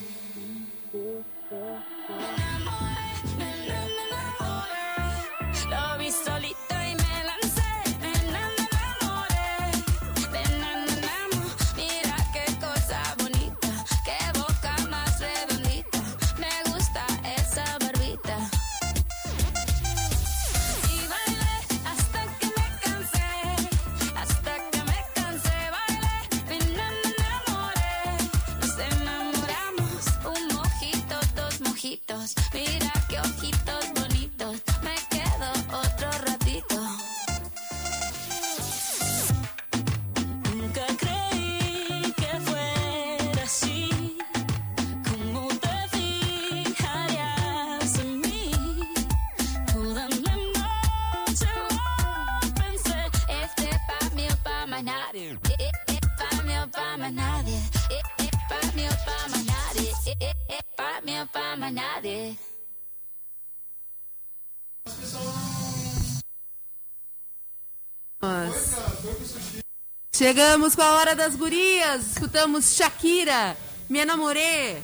Chegamos 70.23 70.73
com 70.73 70.81
a 70.81 70.93
hora 70.93 71.13
das 71.17 71.35
gurias. 71.35 72.13
Escutamos 72.13 72.77
Shakira, 72.77 73.57
Me 73.89 74.05
Namoré. 74.05 74.81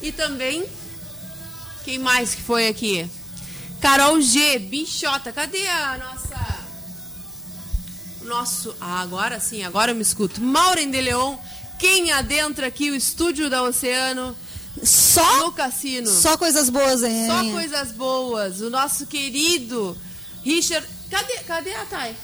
E 0.00 0.10
também. 0.10 0.68
Quem 1.84 2.00
mais 2.00 2.34
que 2.34 2.42
foi 2.42 2.66
aqui? 2.66 3.08
Carol 3.80 4.20
G, 4.20 4.58
Bichota. 4.58 5.30
Cadê 5.30 5.68
a 5.68 5.98
nossa. 5.98 6.58
Nosso. 8.22 8.74
Ah, 8.80 9.00
agora 9.02 9.38
sim, 9.38 9.62
agora 9.62 9.92
eu 9.92 9.94
me 9.94 10.02
escuto. 10.02 10.40
Maureen 10.40 10.90
de 10.90 11.00
Leon. 11.00 11.36
Quem 11.78 12.10
adentra 12.10 12.66
aqui 12.66 12.90
o 12.90 12.96
estúdio 12.96 13.48
da 13.48 13.62
Oceano 13.62 14.36
Só, 14.82 15.44
no 15.44 15.52
cassino? 15.52 16.10
só 16.10 16.36
coisas 16.36 16.68
boas, 16.68 17.04
hein? 17.04 17.28
Só 17.28 17.52
coisas 17.52 17.92
boas. 17.92 18.60
O 18.60 18.68
nosso 18.68 19.06
querido 19.06 19.96
Richard. 20.44 20.84
Cadê, 21.08 21.36
cadê 21.46 21.72
a 21.72 21.84
Thay? 21.84 22.16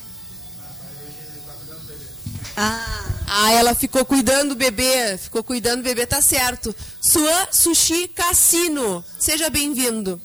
Ah, 2.60 3.04
Ah, 3.30 3.52
ela 3.52 3.72
ficou 3.72 4.04
cuidando 4.04 4.50
do 4.50 4.54
bebê. 4.56 5.16
Ficou 5.16 5.44
cuidando 5.44 5.82
do 5.82 5.84
bebê, 5.84 6.06
tá 6.06 6.20
certo. 6.20 6.74
Suan 7.00 7.46
Sushi 7.52 8.08
Cassino. 8.08 9.04
Seja 9.18 9.48
bem-vindo. 9.48 10.20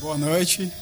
Boa 0.00 0.16
noite. 0.16 0.72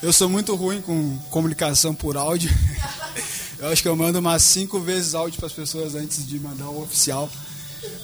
Eu 0.00 0.12
sou 0.12 0.28
muito 0.28 0.54
ruim 0.54 0.80
com 0.80 1.18
comunicação 1.30 1.92
por 1.92 2.16
áudio. 2.16 2.50
Eu 3.58 3.68
acho 3.68 3.80
que 3.80 3.88
eu 3.88 3.96
mando 3.96 4.18
umas 4.18 4.42
cinco 4.42 4.78
vezes 4.78 5.14
áudio 5.14 5.38
para 5.38 5.46
as 5.46 5.52
pessoas 5.52 5.94
antes 5.94 6.26
de 6.26 6.38
mandar 6.38 6.68
o 6.68 6.82
oficial. 6.82 7.26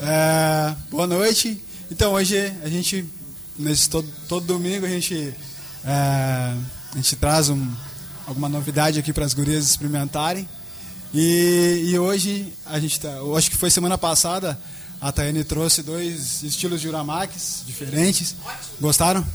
É, 0.01 0.75
boa 0.91 1.07
noite. 1.07 1.63
Então 1.91 2.15
hoje 2.15 2.39
a 2.65 2.69
gente, 2.71 3.05
nesse 3.59 3.87
todo, 3.91 4.09
todo 4.27 4.47
domingo 4.47 4.87
a 4.87 4.89
gente, 4.89 5.35
é, 5.85 6.57
a 6.91 6.97
gente 6.97 7.15
traz 7.17 7.51
um, 7.51 7.71
alguma 8.27 8.49
novidade 8.49 8.99
aqui 8.99 9.13
para 9.13 9.27
as 9.27 9.35
gurias 9.35 9.67
experimentarem. 9.67 10.49
E, 11.15 11.91
e 11.91 11.99
hoje 11.99 12.53
a 12.65 12.81
gente 12.81 12.99
tá, 12.99 13.09
eu 13.09 13.37
acho 13.37 13.51
que 13.51 13.57
foi 13.57 13.71
semana 13.71 13.99
passada 13.99 14.59
a 15.03 15.11
Tayane 15.11 15.43
trouxe 15.43 15.83
dois 15.83 16.45
estilos 16.45 16.81
de 16.81 16.87
Uramax 16.87 17.65
diferentes. 17.67 18.37
Gostaram? 18.81 19.27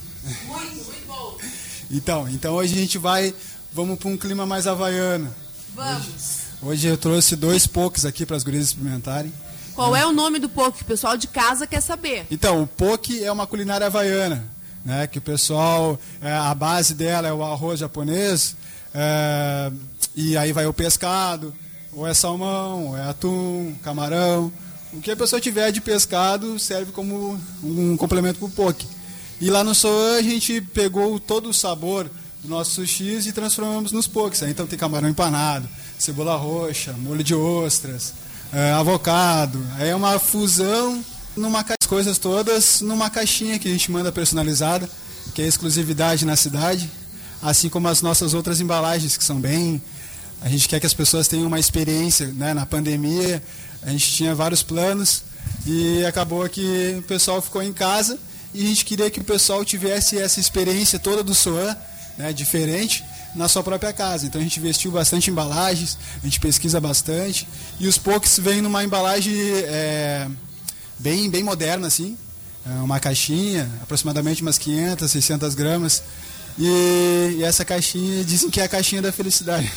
Muito, 0.47 0.85
muito 0.85 1.05
bom. 1.05 1.37
Então, 1.91 2.29
então 2.29 2.55
hoje 2.55 2.73
a 2.73 2.77
gente 2.77 2.97
vai, 2.97 3.35
vamos 3.73 3.99
para 3.99 4.07
um 4.07 4.15
clima 4.15 4.45
mais 4.45 4.65
havaiano. 4.65 5.29
Vamos. 5.75 6.47
Hoje 6.61 6.87
eu 6.87 6.97
trouxe 6.97 7.35
dois 7.35 7.67
pokés 7.67 8.05
aqui 8.05 8.25
para 8.25 8.37
as 8.37 8.43
gurias 8.43 8.67
experimentarem. 8.67 9.33
Qual 9.75 9.93
é 9.93 10.05
o 10.05 10.13
nome 10.13 10.39
do 10.39 10.47
poke? 10.47 10.83
O 10.83 10.85
pessoal 10.85 11.17
de 11.17 11.27
casa 11.27 11.67
quer 11.67 11.81
saber. 11.81 12.25
Então, 12.31 12.63
o 12.63 12.65
poke 12.65 13.21
é 13.21 13.31
uma 13.31 13.45
culinária 13.45 13.87
havaiana, 13.87 14.49
né? 14.85 15.05
Que 15.05 15.19
o 15.19 15.21
pessoal, 15.21 15.99
é, 16.21 16.31
a 16.33 16.55
base 16.55 16.93
dela 16.95 17.27
é 17.27 17.33
o 17.33 17.43
arroz 17.43 17.81
japonês, 17.81 18.55
é, 18.93 19.69
e 20.15 20.37
aí 20.37 20.53
vai 20.53 20.65
o 20.65 20.73
pescado, 20.73 21.53
ou 21.97 22.07
é 22.07 22.13
salmão, 22.13 22.89
ou 22.89 22.97
é 22.97 23.10
atum, 23.10 23.73
camarão. 23.83 24.51
O 24.93 25.01
que 25.01 25.12
a 25.12 25.17
pessoa 25.17 25.41
tiver 25.41 25.71
de 25.71 25.81
pescado 25.81 26.57
serve 26.60 26.91
como 26.91 27.38
um 27.63 27.97
complemento 27.97 28.39
para 28.39 28.47
o 28.47 28.51
poke. 28.51 28.86
E 29.41 29.49
lá 29.49 29.63
no 29.63 29.73
Soan 29.75 30.17
a 30.17 30.21
gente 30.21 30.62
pegou 30.62 31.19
todo 31.19 31.49
o 31.49 31.53
sabor 31.53 32.10
do 32.43 32.49
nosso 32.49 32.71
sushi 32.71 33.19
e 33.27 33.31
transformamos 33.31 33.91
nos 33.91 34.07
pokes. 34.07 34.41
Então 34.43 34.65
tem 34.67 34.77
camarão 34.77 35.10
empanado, 35.10 35.67
cebola 35.97 36.36
roxa, 36.36 36.93
molho 36.93 37.23
de 37.23 37.33
ostras, 37.36 38.13
é, 38.53 38.71
avocado. 38.73 39.60
Aí 39.77 39.89
é 39.89 39.95
uma 39.95 40.19
fusão 40.19 41.03
numa 41.36 41.63
ca- 41.63 41.75
as 41.81 41.88
coisas 41.88 42.17
todas 42.17 42.81
numa 42.81 43.10
caixinha 43.10 43.60
que 43.60 43.67
a 43.67 43.71
gente 43.71 43.91
manda 43.91 44.12
personalizada, 44.12 44.89
que 45.36 45.41
é 45.41 45.47
exclusividade 45.47 46.25
na 46.25 46.36
cidade, 46.36 46.89
assim 47.41 47.69
como 47.69 47.88
as 47.88 48.01
nossas 48.01 48.33
outras 48.33 48.62
embalagens 48.62 49.17
que 49.17 49.23
são 49.23 49.39
bem 49.39 49.81
a 50.41 50.50
gente 50.50 50.67
quer 50.67 50.80
que 50.80 50.86
as 50.86 50.93
pessoas 50.93 51.28
tenham 51.28 51.47
uma 51.47 51.60
experiência, 51.60 52.28
né? 52.28 52.54
Na 52.54 52.65
pandemia, 52.65 53.41
a 53.82 53.89
gente 53.89 54.12
tinha 54.12 54.36
vários 54.36 54.62
planos 54.63 55.23
e 55.65 56.06
acabou 56.06 56.47
que 56.47 56.95
o 57.00 57.02
pessoal 57.04 57.41
ficou 57.41 57.62
em 57.62 57.73
casa 57.73 58.19
e 58.54 58.63
a 58.63 58.67
gente 58.67 58.86
queria 58.86 59.10
que 59.10 59.19
o 59.19 59.23
pessoal 59.23 59.63
tivesse 59.65 60.17
essa 60.17 60.39
experiência 60.39 61.00
toda 61.00 61.23
do 61.23 61.34
Soan, 61.34 61.76
né? 62.17 62.32
Diferente 62.34 63.04
na 63.36 63.47
sua 63.47 63.63
própria 63.63 63.93
casa. 63.93 64.26
Então 64.26 64.39
a 64.39 64.43
gente 64.43 64.60
investiu 64.60 64.91
bastante 64.91 65.30
em 65.30 65.32
embalagens, 65.32 65.97
a 66.21 66.26
gente 66.26 66.39
pesquisa 66.39 66.80
bastante 66.80 67.47
e 67.80 67.88
os 67.88 67.97
pokés 67.97 68.39
vêm 68.39 68.62
numa 68.62 68.84
embalagem 68.84 69.34
é, 69.36 70.28
bem 71.00 71.30
bem 71.30 71.43
moderna 71.43 71.88
assim, 71.88 72.17
é 72.65 72.82
uma 72.82 73.00
caixinha, 73.00 73.69
aproximadamente 73.82 74.41
umas 74.41 74.58
500, 74.58 75.10
600 75.10 75.56
gramas. 75.56 76.04
E, 76.60 77.38
e 77.38 77.43
essa 77.43 77.63
caixinha 77.63 78.23
dizem 78.26 78.50
que 78.50 78.60
é 78.60 78.63
a 78.63 78.67
caixinha 78.67 79.02
da 79.02 79.12
felicidade. 79.12 79.71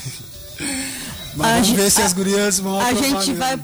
Mas 1.40 1.48
A 1.50 1.53
vamos 1.55 1.66
gen- 1.68 1.76
ver 1.76 1.90
se 1.90 2.03
a- 2.03 2.05
as 2.07 2.12
gurias 2.12 2.59
vão 2.59 2.81
a 2.81 2.92
gente 2.94 3.33
vai 3.35 3.59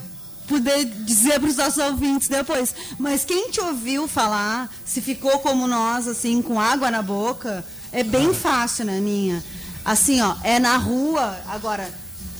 poder 0.48 0.84
dizer 0.84 1.40
para 1.40 1.48
os 1.48 1.56
nossos 1.56 1.78
ouvintes 1.78 2.28
depois. 2.28 2.74
Mas 2.98 3.24
quem 3.24 3.50
te 3.50 3.60
ouviu 3.60 4.06
falar, 4.08 4.70
se 4.84 5.00
ficou 5.00 5.38
como 5.40 5.66
nós, 5.66 6.06
assim, 6.08 6.40
com 6.40 6.60
água 6.60 6.90
na 6.90 7.02
boca, 7.02 7.64
é 7.92 8.02
bem 8.02 8.32
fácil, 8.32 8.84
né, 8.84 8.96
Aninha? 8.98 9.42
Assim, 9.84 10.20
ó, 10.20 10.34
é 10.42 10.58
na 10.58 10.76
rua, 10.76 11.36
agora, 11.48 11.88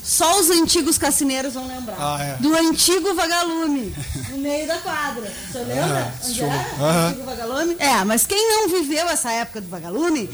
só 0.02 0.38
os 0.40 0.50
antigos 0.50 0.96
cassineiros 0.98 1.54
vão 1.54 1.66
lembrar. 1.66 1.96
Ah, 1.98 2.22
é. 2.22 2.34
Do 2.36 2.54
antigo 2.56 3.12
vagalume, 3.14 3.92
no 4.30 4.38
meio 4.38 4.66
da 4.68 4.78
quadra. 4.78 5.32
Você 5.50 5.58
lembra? 5.58 6.12
Ah, 6.14 6.24
Onde 6.26 6.34
show. 6.38 6.46
era? 6.48 6.66
Aham. 6.80 7.08
Antigo 7.08 7.24
vagalume? 7.24 7.76
É, 7.78 8.04
mas 8.04 8.24
quem 8.26 8.48
não 8.48 8.68
viveu 8.68 9.08
essa 9.08 9.32
época 9.32 9.60
do 9.60 9.68
vagalume, 9.68 10.30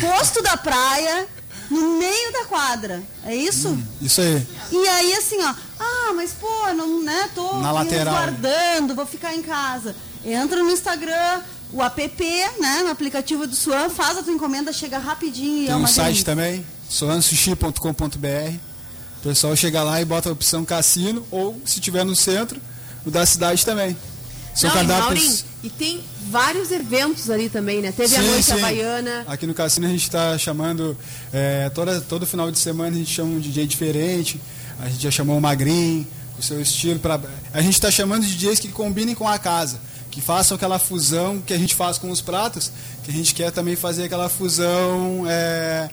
posto 0.00 0.42
da 0.42 0.56
praia, 0.58 1.26
no 1.70 1.98
meio 1.98 2.32
da 2.32 2.44
quadra. 2.46 3.02
É 3.24 3.34
isso? 3.34 3.76
Isso 4.00 4.20
aí. 4.20 4.46
E 4.70 4.88
aí, 4.88 5.14
assim, 5.14 5.42
ó, 5.42 5.54
ah, 5.80 6.12
mas 6.14 6.32
pô, 6.32 6.72
não, 6.74 7.02
né, 7.02 7.28
tô 7.34 7.56
Na 7.58 7.72
lateral. 7.72 8.14
guardando, 8.14 8.94
vou 8.94 9.06
ficar 9.06 9.34
em 9.34 9.42
casa. 9.42 9.94
Entra 10.24 10.62
no 10.62 10.70
Instagram, 10.70 11.40
o 11.72 11.82
app, 11.82 12.04
né, 12.60 12.82
no 12.84 12.90
aplicativo 12.90 13.46
do 13.46 13.54
Suan, 13.54 13.88
faz 13.90 14.18
a 14.18 14.22
tua 14.22 14.32
encomenda, 14.32 14.72
chega 14.72 14.98
rapidinho 14.98 15.62
e 15.62 15.66
Tem 15.66 15.74
é 15.74 15.76
um 15.76 15.86
site 15.86 16.24
delícia. 16.24 16.24
também, 16.24 16.66
soansushi.com.br. 16.88 18.54
O 19.18 19.28
pessoal 19.28 19.56
chega 19.56 19.82
lá 19.82 20.00
e 20.00 20.04
bota 20.04 20.28
a 20.28 20.32
opção 20.32 20.64
cassino 20.64 21.26
ou, 21.30 21.60
se 21.64 21.80
tiver 21.80 22.04
no 22.04 22.14
centro, 22.14 22.60
o 23.04 23.10
da 23.10 23.26
cidade 23.26 23.64
também. 23.64 23.96
São 24.54 24.68
Não, 24.70 24.76
cardápios. 24.76 25.44
E 25.66 25.70
tem 25.70 26.00
vários 26.30 26.70
eventos 26.70 27.28
ali 27.28 27.48
também, 27.48 27.82
né? 27.82 27.90
Teve 27.90 28.14
a 28.14 28.20
Sim, 28.22 28.28
Noite 28.28 28.44
sim. 28.44 28.52
Havaiana. 28.52 29.24
Aqui 29.26 29.48
no 29.48 29.52
Cassino 29.52 29.84
a 29.88 29.90
gente 29.90 30.02
está 30.04 30.38
chamando, 30.38 30.96
é, 31.32 31.68
toda, 31.70 32.00
todo 32.00 32.24
final 32.24 32.52
de 32.52 32.58
semana 32.60 32.94
a 32.94 32.98
gente 32.98 33.10
chama 33.10 33.32
um 33.34 33.40
DJ 33.40 33.66
diferente. 33.66 34.40
A 34.78 34.88
gente 34.88 35.02
já 35.02 35.10
chamou 35.10 35.36
o 35.36 35.40
Magrin, 35.40 36.06
com 36.34 36.38
o 36.40 36.42
seu 36.44 36.62
estilo. 36.62 37.00
Pra, 37.00 37.18
a 37.52 37.60
gente 37.60 37.74
está 37.74 37.90
chamando 37.90 38.24
DJs 38.24 38.60
que 38.60 38.68
combinem 38.68 39.12
com 39.12 39.26
a 39.26 39.40
casa, 39.40 39.80
que 40.08 40.20
façam 40.20 40.54
aquela 40.54 40.78
fusão 40.78 41.40
que 41.40 41.52
a 41.52 41.58
gente 41.58 41.74
faz 41.74 41.98
com 41.98 42.12
os 42.12 42.20
pratos, 42.20 42.70
que 43.02 43.10
a 43.10 43.14
gente 43.14 43.34
quer 43.34 43.50
também 43.50 43.74
fazer 43.74 44.04
aquela 44.04 44.28
fusão 44.28 45.24
é, 45.28 45.90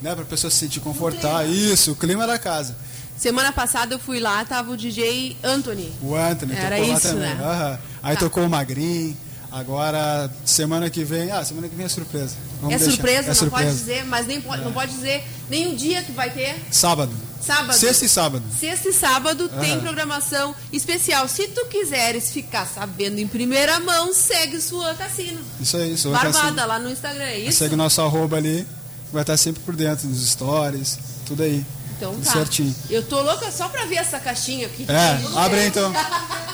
né, 0.00 0.14
para 0.14 0.22
a 0.22 0.26
pessoa 0.26 0.48
se 0.48 0.58
sentir 0.58 0.78
confortável. 0.78 1.50
Isso, 1.52 1.90
o 1.90 1.96
clima 1.96 2.24
da 2.24 2.38
casa. 2.38 2.76
Semana 3.16 3.50
passada 3.50 3.96
eu 3.96 3.98
fui 3.98 4.20
lá, 4.20 4.44
tava 4.44 4.70
o 4.70 4.76
DJ 4.76 5.36
Anthony. 5.42 5.92
O 6.00 6.14
Anthony 6.14 6.54
Era 6.54 6.78
isso, 6.78 7.08
também. 7.08 7.34
né? 7.34 7.38
Aham. 7.42 7.78
Aí 8.02 8.14
Tá. 8.14 8.20
tocou 8.20 8.44
o 8.44 8.48
Magrin. 8.48 9.16
Agora, 9.50 10.30
semana 10.44 10.90
que 10.90 11.02
vem. 11.04 11.30
Ah, 11.30 11.42
semana 11.42 11.68
que 11.68 11.74
vem 11.74 11.86
é 11.86 11.88
surpresa. 11.88 12.34
Vamos 12.60 12.74
é 12.74 12.78
deixar. 12.78 12.92
surpresa, 12.92 13.22
É 13.22 13.26
não 13.28 13.34
surpresa. 13.34 13.64
pode 13.66 13.78
dizer, 13.78 14.04
mas 14.04 14.26
nem 14.26 14.40
pode, 14.42 14.62
não 14.62 14.72
pode 14.72 14.92
dizer 14.92 15.24
nem 15.48 15.72
o 15.72 15.76
dia 15.76 16.02
que 16.02 16.12
vai 16.12 16.28
ter. 16.30 16.54
Sábado. 16.70 17.10
Sábado. 17.40 17.72
Sexta 17.78 18.04
e 18.04 18.08
sábado. 18.10 18.44
Sexta 18.60 18.88
e 18.90 18.92
sábado 18.92 19.48
tem 19.48 19.72
Aham. 19.72 19.80
programação 19.80 20.54
especial. 20.70 21.26
Se 21.28 21.48
tu 21.48 21.64
quiseres 21.66 22.30
ficar 22.30 22.66
sabendo 22.66 23.18
em 23.20 23.26
primeira 23.26 23.80
mão, 23.80 24.12
segue 24.12 24.60
sua 24.60 24.92
Cassino. 24.94 25.40
Isso 25.58 25.76
aí, 25.78 25.96
sou 25.96 26.12
Barbada 26.12 26.66
lá 26.66 26.78
no 26.78 26.90
Instagram, 26.90 27.24
é 27.24 27.38
isso? 27.38 27.58
Segue 27.58 27.72
o 27.74 27.78
nosso 27.78 28.02
arroba 28.02 28.36
ali, 28.36 28.66
vai 29.10 29.22
estar 29.22 29.36
sempre 29.38 29.62
por 29.62 29.74
dentro 29.74 30.06
dos 30.08 30.28
stories, 30.28 30.98
tudo 31.24 31.42
aí. 31.42 31.64
Então 31.96 32.12
tudo 32.12 32.24
tá. 32.24 32.32
certinho. 32.32 32.74
Eu 32.90 33.02
tô 33.02 33.22
louca 33.22 33.50
só 33.50 33.68
pra 33.68 33.86
ver 33.86 33.96
essa 33.96 34.20
caixinha 34.20 34.66
aqui. 34.66 34.84
É, 34.88 35.38
abre 35.38 35.64
então. 35.64 35.90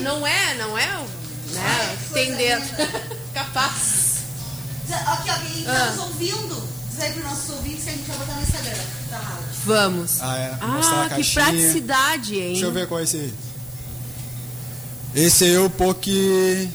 Não, 0.00 0.18
não 0.20 0.26
é, 0.26 0.54
não 0.54 0.78
é, 0.78 0.86
né? 1.52 1.96
Tem 2.12 2.34
dentro. 2.34 2.68
Capaz. 3.34 4.04
Aqui, 5.06 5.30
ó, 5.30 5.34
quem 5.34 5.66
Ah. 5.66 5.72
está 5.72 5.90
nos 5.92 5.98
ouvindo, 6.00 6.68
diz 6.90 7.00
aí 7.00 7.12
para 7.12 7.18
os 7.24 7.30
nossos 7.30 7.50
ouvintes 7.50 7.84
que 7.84 7.90
a 7.90 7.92
gente 7.94 8.06
vai 8.06 8.18
botar 8.18 8.34
no 8.34 8.42
Instagram 8.42 8.82
da 9.10 9.18
rádio. 9.18 9.44
Vamos. 9.64 10.20
Ah, 10.20 10.36
é. 10.38 10.66
Mostrar 10.66 11.00
Ah, 11.00 11.08
que 11.08 11.14
caixinha. 11.16 11.44
praticidade, 11.44 12.34
hein? 12.38 12.52
Deixa 12.52 12.66
eu 12.66 12.72
ver 12.72 12.86
qual 12.86 13.00
é 13.00 13.04
esse 13.04 13.16
aí. 13.16 13.34
Esse 15.14 15.44
aí 15.44 15.54
é 15.54 15.60
o 15.60 15.70
Poke. 15.70 16.68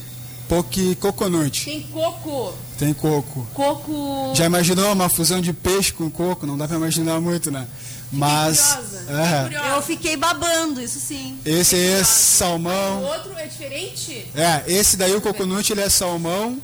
Poke 0.47 0.95
Coconut. 0.95 1.63
Tem 1.65 1.83
coco. 1.83 2.53
Tem 2.79 2.91
coco. 2.93 3.47
Coco. 3.53 4.33
Já 4.33 4.45
imaginou 4.45 4.91
uma 4.93 5.07
fusão 5.07 5.39
de 5.41 5.53
peixe 5.53 5.93
com 5.93 6.09
coco? 6.09 6.47
Não 6.47 6.57
dá 6.57 6.67
pra 6.67 6.77
imaginar 6.77 7.19
muito, 7.21 7.51
né? 7.51 7.67
Mas. 8.11 8.59
curiosa, 8.73 8.99
fiquei 8.99 9.15
é, 9.15 9.43
curiosa. 9.43 9.67
Eu 9.67 9.81
fiquei 9.81 10.17
babando, 10.17 10.81
isso 10.81 10.99
sim. 10.99 11.37
esse 11.45 11.75
aí 11.75 11.87
é 11.93 12.01
O 12.01 12.05
salmão. 12.05 13.03
outro 13.03 13.33
é 13.37 13.45
diferente? 13.45 14.25
É, 14.35 14.63
esse 14.67 14.97
daí 14.97 15.15
o 15.15 15.21
coconut 15.21 15.71
ele 15.71 15.81
é 15.81 15.89
salmão, 15.89 16.59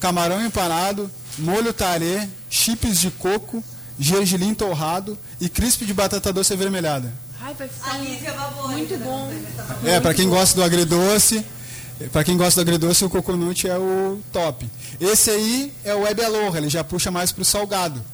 camarão 0.00 0.44
empanado, 0.44 1.10
molho 1.38 1.72
tarê, 1.72 2.28
chips 2.50 3.00
de 3.00 3.10
coco, 3.12 3.62
gergelim 3.98 4.54
torrado 4.54 5.16
e 5.40 5.48
crisp 5.48 5.84
de 5.84 5.94
batata 5.94 6.32
doce 6.32 6.52
avermelhada. 6.52 7.12
Ai, 7.40 7.54
vai 7.54 7.68
ficar 7.68 8.32
babou. 8.34 8.68
muito 8.68 8.96
bom. 8.98 9.32
É, 9.84 10.00
pra 10.00 10.12
quem 10.12 10.28
gosta 10.28 10.54
do 10.56 10.62
agridoce, 10.64 11.44
para 12.12 12.22
quem 12.24 12.36
gosta 12.36 12.60
do 12.62 12.68
agridoce, 12.68 13.04
o 13.04 13.10
coconut 13.10 13.66
é 13.68 13.76
o 13.78 14.20
top. 14.32 14.68
Esse 15.00 15.30
aí 15.30 15.72
é 15.84 15.94
o 15.94 16.00
Web 16.00 16.24
Aloha, 16.24 16.58
ele 16.58 16.68
já 16.68 16.82
puxa 16.84 17.10
mais 17.10 17.32
pro 17.32 17.44
salgado. 17.44 18.04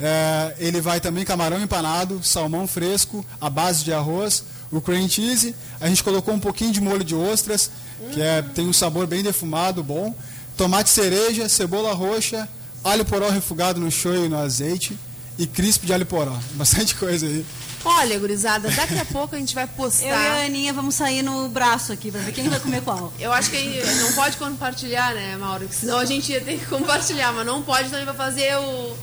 É, 0.00 0.54
ele 0.58 0.80
vai 0.80 1.00
também 1.00 1.24
camarão 1.24 1.60
empanado, 1.60 2.20
salmão 2.24 2.66
fresco, 2.66 3.24
a 3.40 3.50
base 3.50 3.84
de 3.84 3.92
arroz, 3.92 4.44
o 4.72 4.80
cream 4.80 5.08
cheese. 5.08 5.54
A 5.80 5.88
gente 5.88 6.02
colocou 6.02 6.32
um 6.32 6.40
pouquinho 6.40 6.72
de 6.72 6.80
molho 6.80 7.04
de 7.04 7.14
ostras, 7.14 7.70
que 8.12 8.20
é, 8.20 8.42
tem 8.42 8.66
um 8.66 8.72
sabor 8.72 9.06
bem 9.06 9.22
defumado, 9.22 9.82
bom. 9.82 10.14
Tomate 10.56 10.90
cereja, 10.90 11.48
cebola 11.48 11.92
roxa, 11.92 12.48
alho 12.82 13.04
poró 13.04 13.28
refogado 13.28 13.78
no 13.80 13.90
shoyu 13.90 14.26
e 14.26 14.28
no 14.28 14.38
azeite 14.38 14.98
e 15.38 15.46
crisp 15.46 15.84
de 15.84 15.92
alho 15.92 16.06
poró. 16.06 16.36
Bastante 16.54 16.94
coisa 16.94 17.26
aí. 17.26 17.44
Olha, 17.82 18.18
gurizada, 18.18 18.70
daqui 18.70 18.98
a 18.98 19.06
pouco 19.06 19.34
a 19.34 19.38
gente 19.38 19.54
vai 19.54 19.66
postar. 19.66 20.06
Eu 20.06 20.10
e 20.10 20.42
a 20.42 20.44
Aninha 20.44 20.72
vamos 20.72 20.94
sair 20.94 21.22
no 21.22 21.48
braço 21.48 21.92
aqui 21.92 22.10
pra 22.10 22.20
ver 22.20 22.32
quem 22.32 22.46
vai 22.46 22.60
comer 22.60 22.82
qual. 22.82 23.10
Eu 23.18 23.32
acho 23.32 23.50
que 23.50 23.82
não 24.02 24.12
pode 24.12 24.36
compartilhar, 24.36 25.14
né, 25.14 25.36
Mauro? 25.38 25.66
Senão 25.72 25.98
a 25.98 26.04
gente 26.04 26.30
ia 26.30 26.42
ter 26.42 26.58
que 26.58 26.66
compartilhar, 26.66 27.32
mas 27.32 27.46
não 27.46 27.62
pode 27.62 27.88
também 27.88 28.04
pra 28.04 28.12
fazer 28.12 28.54
o. 28.56 28.94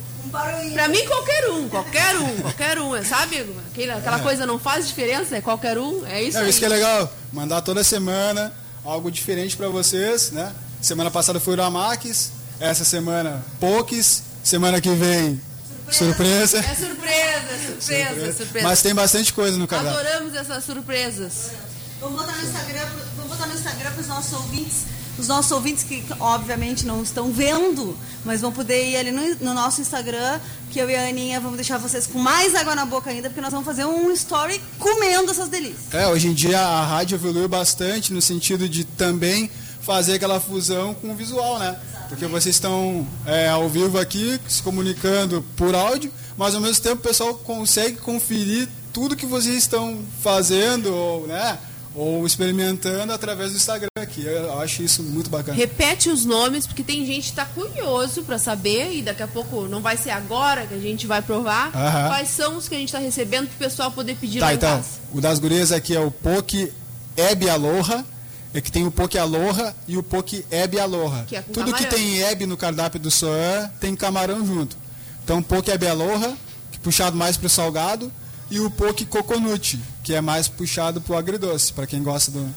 Pra 0.73 0.87
mim, 0.87 1.05
qualquer 1.05 1.49
um, 1.49 1.69
qualquer 1.69 2.15
um, 2.17 2.41
qualquer 2.41 2.79
um, 2.79 2.95
é, 2.95 3.03
sabe? 3.03 3.45
Aquela, 3.71 3.95
aquela 3.95 4.19
coisa 4.19 4.45
não 4.45 4.59
faz 4.59 4.87
diferença, 4.87 5.37
é 5.37 5.41
qualquer 5.41 5.77
um, 5.77 6.05
é 6.05 6.21
isso 6.23 6.37
É, 6.37 6.41
aí. 6.41 6.49
isso 6.49 6.59
que 6.59 6.65
é 6.65 6.69
legal, 6.69 7.11
mandar 7.31 7.61
toda 7.61 7.83
semana 7.83 8.53
algo 8.83 9.11
diferente 9.11 9.55
para 9.57 9.67
vocês, 9.69 10.31
né? 10.31 10.53
Semana 10.81 11.09
passada 11.11 11.39
foi 11.39 11.53
o 11.53 11.55
Uramax, 11.57 12.31
essa 12.59 12.85
semana 12.85 13.43
Pokes, 13.59 14.23
semana 14.43 14.79
que 14.79 14.89
vem 14.89 15.41
surpresa. 15.91 16.59
É 16.59 16.61
surpresa, 16.75 17.81
surpresa, 17.81 18.33
surpresa. 18.33 18.67
Mas 18.67 18.81
tem 18.81 18.93
bastante 18.95 19.33
coisa 19.33 19.57
no 19.57 19.67
cardápio. 19.67 19.99
Adoramos 19.99 20.35
essas 20.35 20.63
surpresas. 20.63 21.51
Vamos 21.99 22.19
botar 22.21 22.35
no 22.35 22.43
Instagram, 22.43 22.85
vamos 23.15 23.31
botar 23.31 23.47
no 23.47 23.53
Instagram 23.55 23.91
para 23.91 24.01
os 24.01 24.07
nossos 24.07 24.33
ouvintes, 24.33 24.83
os 25.17 25.27
nossos 25.27 25.51
ouvintes 25.51 25.83
que 25.83 26.03
obviamente 26.19 26.85
não 26.85 27.01
estão 27.01 27.31
vendo, 27.31 27.97
mas 28.23 28.41
vão 28.41 28.51
poder 28.51 28.89
ir 28.89 28.97
ali 28.97 29.11
no, 29.11 29.35
no 29.35 29.53
nosso 29.53 29.81
Instagram, 29.81 30.39
que 30.69 30.79
eu 30.79 30.89
e 30.89 30.95
a 30.95 31.07
Aninha 31.07 31.39
vamos 31.39 31.57
deixar 31.57 31.77
vocês 31.77 32.05
com 32.07 32.19
mais 32.19 32.53
água 32.55 32.75
na 32.75 32.85
boca 32.85 33.09
ainda, 33.09 33.29
porque 33.29 33.41
nós 33.41 33.51
vamos 33.51 33.65
fazer 33.65 33.85
um 33.85 34.11
story 34.11 34.61
comendo 34.77 35.31
essas 35.31 35.49
delícias. 35.49 35.93
É, 35.93 36.07
hoje 36.07 36.27
em 36.27 36.33
dia 36.33 36.59
a 36.59 36.85
rádio 36.85 37.15
evoluiu 37.15 37.47
bastante 37.47 38.13
no 38.13 38.21
sentido 38.21 38.67
de 38.69 38.83
também 38.83 39.49
fazer 39.81 40.15
aquela 40.15 40.39
fusão 40.39 40.93
com 40.93 41.11
o 41.11 41.15
visual, 41.15 41.57
né? 41.59 41.77
Porque 42.09 42.25
vocês 42.25 42.55
estão 42.55 43.07
é, 43.25 43.49
ao 43.49 43.67
vivo 43.69 43.97
aqui, 43.97 44.39
se 44.47 44.61
comunicando 44.61 45.43
por 45.55 45.73
áudio, 45.75 46.11
mas 46.37 46.55
ao 46.55 46.61
mesmo 46.61 46.81
tempo 46.83 46.97
o 46.97 47.07
pessoal 47.07 47.33
consegue 47.33 47.97
conferir 47.97 48.67
tudo 48.93 49.15
que 49.15 49.25
vocês 49.25 49.55
estão 49.55 49.99
fazendo, 50.21 50.93
ou, 50.93 51.27
né? 51.27 51.57
Ou 51.99 52.27
experimentando 52.27 53.11
através 53.11 53.49
do 53.51 53.57
Instagram 53.57 53.87
aqui. 53.99 54.21
Eu 54.23 54.59
acho 54.59 54.83
isso 54.83 55.01
muito 55.01 55.31
bacana. 55.31 55.57
Repete 55.57 56.09
os 56.09 56.23
nomes, 56.25 56.67
porque 56.67 56.83
tem 56.83 57.03
gente 57.07 57.29
que 57.31 57.35
tá 57.35 57.43
curioso 57.45 58.21
pra 58.23 58.37
saber, 58.37 58.93
e 58.93 59.01
daqui 59.01 59.23
a 59.23 59.27
pouco 59.27 59.63
não 59.67 59.81
vai 59.81 59.97
ser 59.97 60.11
agora 60.11 60.67
que 60.67 60.75
a 60.75 60.79
gente 60.79 61.07
vai 61.07 61.23
provar, 61.23 61.71
Aham. 61.75 62.07
quais 62.09 62.29
são 62.29 62.55
os 62.57 62.69
que 62.69 62.75
a 62.75 62.77
gente 62.77 62.91
tá 62.91 62.99
recebendo 62.99 63.47
pro 63.47 63.57
pessoal 63.57 63.91
poder 63.91 64.15
pedir 64.15 64.39
lá 64.39 64.47
Tá, 64.47 64.53
em 64.53 64.57
então, 64.57 64.83
o 65.11 65.19
das 65.19 65.39
gurias 65.39 65.71
aqui 65.71 65.95
é 65.95 65.99
o 65.99 66.11
Poke 66.11 66.71
Eb 67.17 67.49
Aloha, 67.49 68.05
é 68.53 68.61
que 68.61 68.71
tem 68.71 68.85
o 68.85 68.91
Poke 68.91 69.17
Aloha 69.17 69.75
e 69.87 69.97
o 69.97 70.03
Poke 70.03 70.45
Eb 70.51 70.79
Aloha. 70.79 71.25
Que 71.27 71.35
é 71.35 71.41
Tudo 71.41 71.73
que 71.73 71.83
camarão. 71.83 71.89
tem 71.89 72.19
Eb 72.21 72.45
no 72.45 72.55
cardápio 72.57 72.99
do 72.99 73.09
Soan 73.09 73.71
tem 73.79 73.95
camarão 73.95 74.45
junto. 74.45 74.77
Então, 75.23 75.41
Poke 75.41 75.71
Eb 75.71 75.87
Aloha, 75.87 76.37
que 76.71 76.77
puxado 76.79 77.17
mais 77.17 77.37
pro 77.37 77.49
salgado, 77.49 78.11
e 78.51 78.59
o 78.59 78.69
Poke 78.69 79.03
Coconut, 79.03 79.79
que 80.07 80.13
é 80.13 80.21
mais 80.21 80.47
puxado 80.47 81.01
pro 81.01 81.17
agridoce, 81.17 81.73
para 81.73 81.85
quem 81.85 82.01
gosta 82.01 82.31
do 82.31 82.55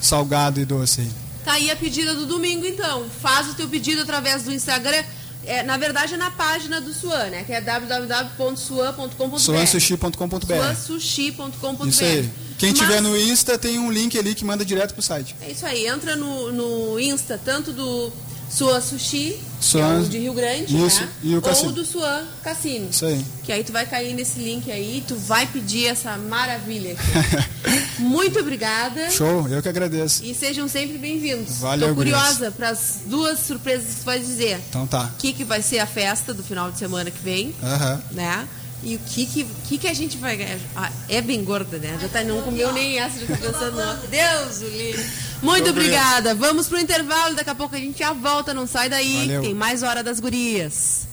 salgado 0.00 0.60
e 0.60 0.64
doce 0.64 1.00
aí. 1.00 1.10
Tá 1.44 1.54
aí 1.54 1.68
a 1.68 1.74
pedida 1.74 2.14
do 2.14 2.26
domingo, 2.26 2.64
então. 2.64 3.06
Faz 3.20 3.50
o 3.50 3.54
teu 3.54 3.68
pedido 3.68 4.02
através 4.02 4.44
do 4.44 4.52
Instagram. 4.52 5.02
É, 5.44 5.64
na 5.64 5.76
verdade, 5.76 6.14
é 6.14 6.16
na 6.16 6.30
página 6.30 6.80
do 6.80 6.94
Suan, 6.94 7.30
né? 7.30 7.42
Que 7.42 7.54
é 7.54 7.60
www.suan.com.br. 7.60 9.36
soansushi.com.br. 9.36 10.46
Suansushi.com.br. 10.46 11.88
Isso 11.88 12.04
aí. 12.04 12.30
Quem 12.56 12.70
Mas- 12.70 12.78
tiver 12.78 13.00
no 13.02 13.18
Insta 13.18 13.58
tem 13.58 13.80
um 13.80 13.90
link 13.90 14.16
ali 14.16 14.36
que 14.36 14.44
manda 14.44 14.64
direto 14.64 14.92
pro 14.94 15.02
site. 15.02 15.34
É 15.40 15.50
isso 15.50 15.66
aí, 15.66 15.88
entra 15.88 16.14
no, 16.14 16.52
no 16.52 17.00
Insta, 17.00 17.36
tanto 17.44 17.72
do 17.72 18.12
Sua 18.54 18.80
Sushi, 18.82 19.38
que 19.38 19.38
é 19.38 19.62
Suan- 19.62 20.00
o 20.00 20.08
de 20.08 20.18
Rio 20.18 20.34
Grande, 20.34 20.76
Isso, 20.86 21.00
né? 21.00 21.08
e 21.22 21.34
o 21.34 21.42
Ou 21.42 21.72
do 21.72 21.84
Suan 21.86 22.26
Cassino. 22.44 22.88
Isso 22.90 23.06
aí. 23.06 23.24
Que 23.42 23.50
aí 23.52 23.64
tu 23.64 23.72
vai 23.72 23.86
cair 23.86 24.12
nesse 24.12 24.38
link 24.40 24.70
aí 24.70 25.02
tu 25.08 25.16
vai 25.16 25.46
pedir 25.46 25.86
essa 25.86 26.16
maravilha 26.18 26.92
aqui. 26.92 27.52
Muito 27.98 28.38
obrigada. 28.40 29.10
Show, 29.10 29.48
eu 29.48 29.62
que 29.62 29.68
agradeço. 29.68 30.22
E 30.24 30.34
sejam 30.34 30.68
sempre 30.68 30.98
bem-vindos. 30.98 31.58
Valeu, 31.58 31.88
Tô 31.88 31.94
curiosa 31.94 32.50
para 32.50 32.68
as 32.70 33.00
duas 33.06 33.38
surpresas 33.40 33.94
que 33.94 34.00
tu 34.00 34.04
vai 34.04 34.18
dizer. 34.18 34.60
Então 34.68 34.86
tá. 34.86 35.10
O 35.14 35.18
que, 35.18 35.32
que 35.32 35.44
vai 35.44 35.62
ser 35.62 35.78
a 35.78 35.86
festa 35.86 36.34
do 36.34 36.42
final 36.42 36.70
de 36.70 36.78
semana 36.78 37.10
que 37.10 37.22
vem, 37.22 37.54
Aham. 37.62 38.02
né? 38.10 38.46
E 38.84 38.96
o 38.96 38.98
que 38.98 39.26
que, 39.26 39.44
que, 39.68 39.78
que 39.78 39.86
a 39.88 39.94
gente 39.94 40.16
vai 40.16 40.36
ganhar? 40.36 40.58
Ah, 40.74 40.90
é 41.08 41.20
bem 41.20 41.44
gorda, 41.44 41.78
né? 41.78 41.96
Já 42.00 42.08
tá, 42.08 42.24
não 42.24 42.42
comeu 42.42 42.72
nem 42.72 42.98
essa, 42.98 43.18
já 43.20 43.26
tá 43.28 43.36
pensando, 43.36 43.76
no- 43.76 44.06
Deus 44.08 44.60
o 44.60 44.68
livre. 44.68 45.06
Muito 45.40 45.70
obrigada. 45.70 46.34
Vamos 46.34 46.66
pro 46.68 46.78
intervalo, 46.80 47.34
daqui 47.36 47.50
a 47.50 47.54
pouco 47.54 47.76
a 47.76 47.78
gente 47.78 47.98
já 48.00 48.12
volta, 48.12 48.52
não 48.52 48.66
sai 48.66 48.88
daí. 48.88 49.18
Valeu. 49.20 49.42
Tem 49.42 49.54
mais 49.54 49.82
Hora 49.84 50.02
das 50.02 50.18
Gurias. 50.18 51.06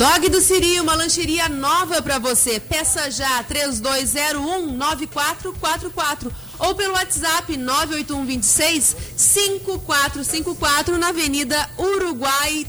Dog 0.00 0.30
do 0.30 0.40
Siri, 0.40 0.80
uma 0.80 0.94
lancheria 0.94 1.46
nova 1.46 2.00
pra 2.00 2.18
você. 2.18 2.58
Peça 2.58 3.10
já 3.10 3.44
3201-9444 3.44 6.32
ou 6.58 6.74
pelo 6.74 6.94
WhatsApp 6.94 7.54
98126 7.54 8.96
5454 9.14 10.96
na 10.96 11.08
Avenida 11.08 11.68
Uruguai 11.76 12.66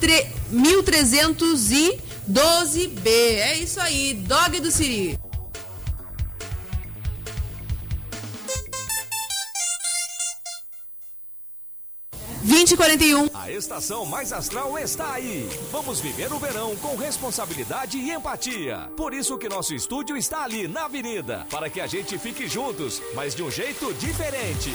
tre- 0.00 0.26
1312B. 0.50 3.06
É 3.06 3.58
isso 3.58 3.78
aí, 3.78 4.14
Dog 4.14 4.58
do 4.60 4.70
Siri. 4.70 5.19
2041. 12.50 13.30
A 13.32 13.48
estação 13.52 14.04
mais 14.04 14.32
astral 14.32 14.76
está 14.76 15.12
aí. 15.12 15.48
Vamos 15.70 16.00
viver 16.00 16.32
o 16.32 16.38
verão 16.40 16.74
com 16.76 16.96
responsabilidade 16.96 17.96
e 17.96 18.10
empatia. 18.10 18.90
Por 18.96 19.14
isso 19.14 19.38
que 19.38 19.48
nosso 19.48 19.72
estúdio 19.72 20.16
está 20.16 20.42
ali 20.42 20.66
na 20.66 20.86
avenida, 20.86 21.46
para 21.48 21.70
que 21.70 21.80
a 21.80 21.86
gente 21.86 22.18
fique 22.18 22.48
juntos, 22.48 23.00
mas 23.14 23.36
de 23.36 23.44
um 23.44 23.50
jeito 23.52 23.94
diferente. 23.94 24.72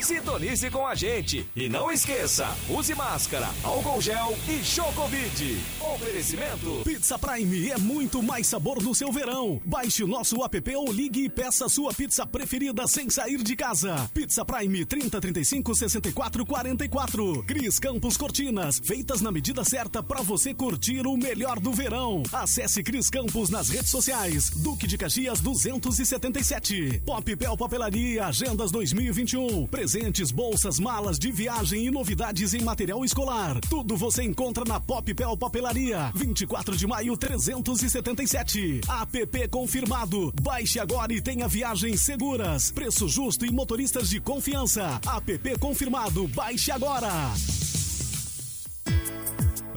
Sintonize 0.00 0.70
com 0.70 0.86
a 0.86 0.94
gente 0.94 1.44
e 1.56 1.68
não 1.68 1.90
esqueça, 1.90 2.46
use 2.70 2.94
máscara, 2.94 3.48
álcool 3.64 4.00
gel 4.00 4.38
e 4.48 4.64
Chocovide. 4.64 5.58
Oferecimento 5.80 6.82
Pizza 6.84 7.18
Prime 7.18 7.70
é 7.70 7.78
muito 7.78 8.22
mais 8.22 8.46
sabor 8.46 8.80
no 8.80 8.94
seu 8.94 9.10
verão. 9.10 9.60
Baixe 9.64 10.04
o 10.04 10.06
nosso 10.06 10.44
app 10.44 10.76
ou 10.76 10.92
ligue 10.92 11.24
e 11.24 11.28
peça 11.28 11.68
sua 11.68 11.92
pizza 11.92 12.24
preferida 12.24 12.86
sem 12.86 13.10
sair 13.10 13.42
de 13.42 13.56
casa. 13.56 14.08
Pizza 14.14 14.44
Prime 14.44 14.84
30 14.84 15.20
35 15.20 15.74
64 15.74 16.46
44. 16.46 17.15
Cris 17.16 17.78
Campos 17.78 18.14
Cortinas, 18.14 18.78
feitas 18.84 19.22
na 19.22 19.32
medida 19.32 19.64
certa 19.64 20.02
para 20.02 20.20
você 20.20 20.52
curtir 20.52 21.06
o 21.06 21.16
melhor 21.16 21.58
do 21.58 21.72
verão. 21.72 22.22
Acesse 22.30 22.82
Cris 22.82 23.08
Campos 23.08 23.48
nas 23.48 23.70
redes 23.70 23.88
sociais. 23.88 24.50
Duque 24.50 24.86
de 24.86 24.98
Caxias 24.98 25.40
277. 25.40 27.00
Pop 27.06 27.36
Pel 27.36 27.56
Papelaria 27.56 28.26
Agendas 28.26 28.70
2021. 28.70 29.66
Presentes, 29.66 30.30
bolsas, 30.30 30.78
malas 30.78 31.18
de 31.18 31.32
viagem 31.32 31.86
e 31.86 31.90
novidades 31.90 32.52
em 32.52 32.62
material 32.62 33.02
escolar. 33.02 33.58
Tudo 33.70 33.96
você 33.96 34.22
encontra 34.22 34.64
na 34.66 34.78
Pop 34.78 35.14
Pel 35.14 35.38
Papelaria. 35.38 36.12
24 36.14 36.76
de 36.76 36.86
maio 36.86 37.16
377. 37.16 38.82
APP 38.86 39.48
confirmado. 39.48 40.34
Baixe 40.42 40.78
agora 40.78 41.14
e 41.14 41.22
tenha 41.22 41.48
viagens 41.48 42.02
seguras. 42.02 42.70
Preço 42.70 43.08
justo 43.08 43.46
e 43.46 43.50
motoristas 43.50 44.10
de 44.10 44.20
confiança. 44.20 45.00
APP 45.06 45.58
confirmado. 45.58 46.28
Baixe 46.28 46.70
agora. 46.70 47.05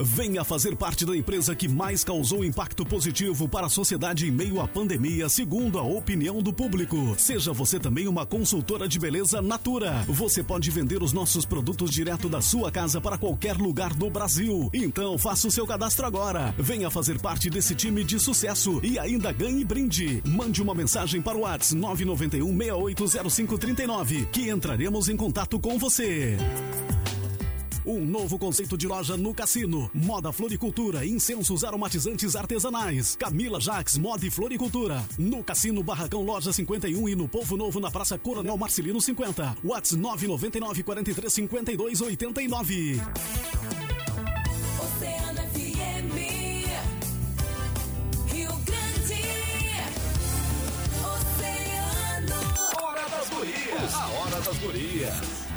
Venha 0.02 0.46
fazer 0.46 0.78
parte 0.78 1.06
da 1.06 1.16
empresa 1.16 1.54
que 1.54 1.68
mais 1.68 2.06
causou 2.06 2.46
impacto 2.46 2.86
positivo 2.86 3.50
para 3.50 3.66
a 3.66 3.70
sociedade 3.70 4.26
em 4.26 4.32
meio 4.32 4.62
à 4.62 4.68
pandemia, 4.68 5.28
segundo 5.28 5.78
a 5.78 5.84
opinião 5.84 6.42
do 6.42 6.54
público. 6.54 7.16
Seja 7.18 7.52
você 7.52 7.78
também 7.78 8.08
uma 8.08 8.26
consultora 8.26 8.88
de 8.88 8.98
beleza 8.98 9.42
Natura. 9.42 10.06
Você 10.08 10.42
pode 10.42 10.72
vender 10.72 11.04
os 11.04 11.12
nossos 11.12 11.46
produtos 11.46 11.92
direto 11.92 12.30
da 12.30 12.40
sua 12.40 12.72
casa 12.72 13.02
para 13.02 13.18
qualquer 13.18 13.58
lugar 13.58 13.94
do 13.94 14.10
Brasil. 14.10 14.70
Então 14.74 15.18
faça 15.18 15.50
o 15.50 15.52
seu 15.52 15.68
cadastro 15.68 16.06
agora. 16.06 16.56
Venha 16.58 16.90
fazer 16.90 17.20
parte 17.20 17.50
desse 17.50 17.76
time 17.76 18.02
de 18.02 18.22
sucesso 18.22 18.80
e 18.82 18.98
ainda 18.98 19.34
ganhe 19.34 19.66
brinde. 19.66 20.24
Mande 20.26 20.62
uma 20.62 20.74
mensagem 20.74 21.22
para 21.22 21.38
o 21.38 21.42
WhatsApp 21.42 21.76
991 21.76 22.58
680539 22.58 24.28
que 24.32 24.50
entraremos 24.50 25.10
em 25.10 25.18
contato 25.18 25.60
com 25.60 25.78
você. 25.78 26.38
Um 27.90 28.06
novo 28.06 28.38
conceito 28.38 28.78
de 28.78 28.86
loja 28.86 29.18
no 29.18 29.34
cassino. 29.34 29.90
Moda 29.92 30.32
Floricultura, 30.32 31.04
incensos 31.04 31.64
aromatizantes 31.64 32.36
artesanais. 32.36 33.16
Camila 33.16 33.60
Jaques, 33.60 33.98
Moda 33.98 34.24
e 34.28 34.30
Floricultura. 34.30 35.04
No 35.18 35.44
Cassino 35.44 35.82
Barracão 35.82 36.22
Loja 36.22 36.54
51 36.54 37.10
e 37.10 37.16
no 37.16 37.28
Povo 37.28 37.58
Novo 37.58 37.80
na 37.80 37.90
Praça 37.90 38.16
Coronel 38.16 38.56
Marcelino 38.56 39.02
50. 39.02 39.58
Whats 39.64 39.94
999 39.94 40.84
43 40.84 41.34
52 41.34 42.02
89. 42.02 43.02
Oceano 44.84 45.42
FM. 45.50 46.16
Rio 48.32 48.52
Grande. 48.66 49.24
Oceano. 51.10 52.36
Hora 52.84 53.10
das 53.10 53.30
Gurias. 53.30 53.94
A 53.96 54.08
Hora 54.10 54.42
das 54.42 54.58
Gurias. 54.60 55.49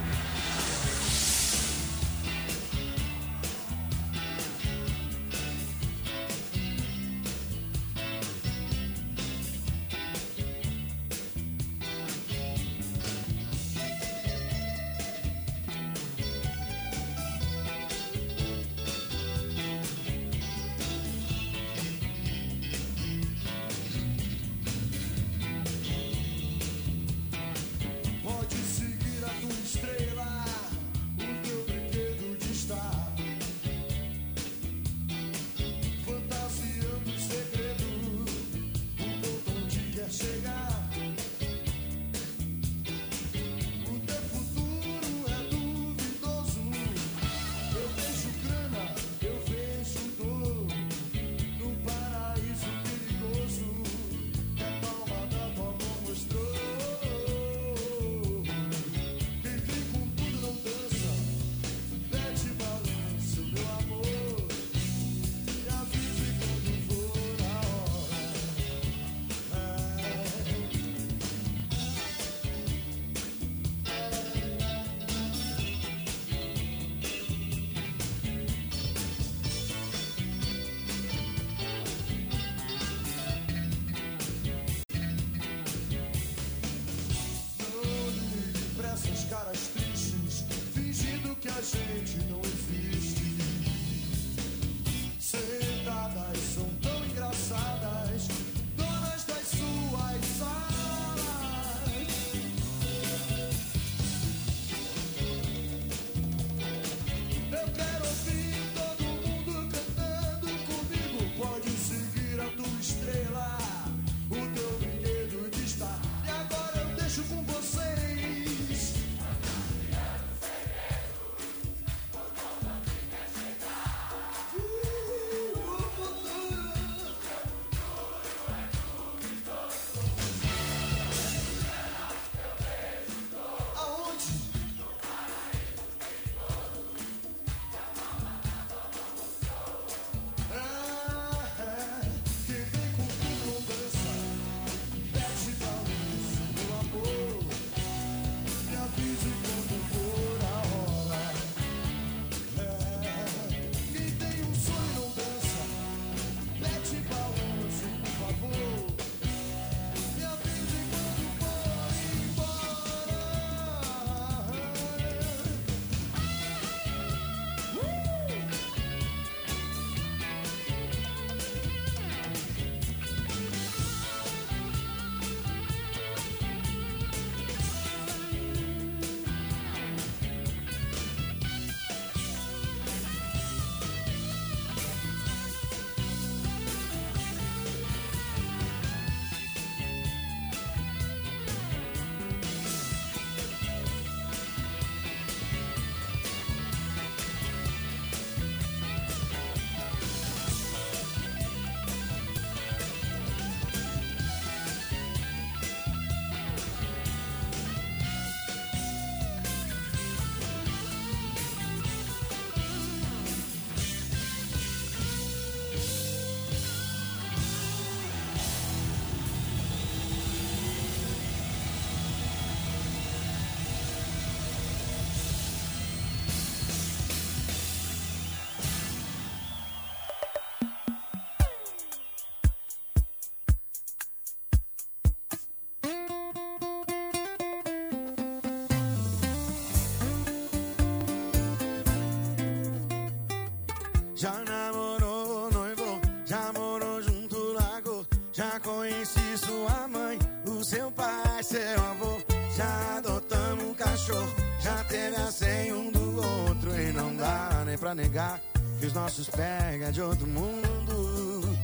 Já 244.22 244.30
namorou, 244.44 245.50
noivou, 245.50 246.00
já 246.24 246.52
morou 246.52 247.02
junto, 247.02 247.54
largou. 247.54 248.06
Já 248.32 248.60
conheci 248.60 249.36
sua 249.36 249.88
mãe, 249.88 250.16
o 250.46 250.62
seu 250.62 250.92
pai, 250.92 251.42
seu 251.42 251.84
avô. 251.90 252.22
Já 252.56 252.98
adotamos 252.98 253.64
um 253.64 253.74
cachorro, 253.74 254.32
já 254.60 254.84
teve 254.84 255.16
a 255.16 255.28
senha 255.28 255.74
um 255.74 255.90
do 255.90 256.24
outro. 256.24 256.70
E 256.70 256.92
não 256.92 257.16
dá 257.16 257.64
nem 257.66 257.76
pra 257.76 257.96
negar 257.96 258.40
que 258.78 258.86
os 258.86 258.92
nossos 258.92 259.28
pega 259.28 259.90
de 259.90 260.00
outro 260.00 260.28
mundo. 260.28 261.58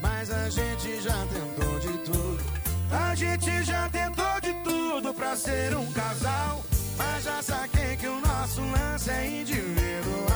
Mas 0.00 0.30
a 0.30 0.48
gente 0.48 1.00
já 1.00 1.26
tentou 1.26 1.80
de 1.80 1.98
tudo. 2.04 2.44
A 2.88 3.16
gente 3.16 3.64
já 3.64 3.88
tentou 3.88 4.40
de 4.40 4.52
tudo 4.62 5.12
pra 5.12 5.34
ser 5.34 5.76
um 5.76 5.92
casal. 5.92 6.62
Mas 6.96 7.24
já 7.24 7.42
saquei 7.42 7.96
que 7.96 8.06
o 8.06 8.20
nosso 8.20 8.60
lance 8.60 9.10
é 9.10 9.40
individual. 9.40 10.35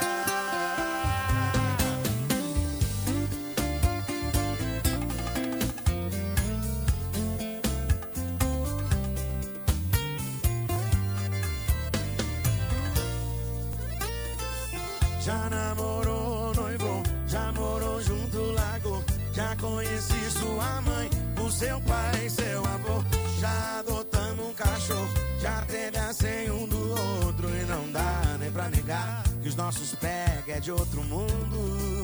Seu 21.61 21.79
pai, 21.81 22.27
seu 22.27 22.65
avô. 22.65 23.03
Já 23.39 23.79
adotamos 23.79 24.49
um 24.49 24.53
cachorro, 24.53 25.13
já 25.39 25.61
teve 25.67 25.97
a 25.97 26.53
um 26.53 26.67
do 26.67 26.89
outro. 27.25 27.47
E 27.49 27.63
não 27.65 27.91
dá 27.91 28.37
nem 28.39 28.51
pra 28.51 28.67
negar 28.69 29.23
que 29.41 29.47
os 29.47 29.55
nossos 29.55 29.93
pega 29.95 30.53
é 30.57 30.59
de 30.59 30.71
outro 30.71 31.03
mundo. 31.03 32.03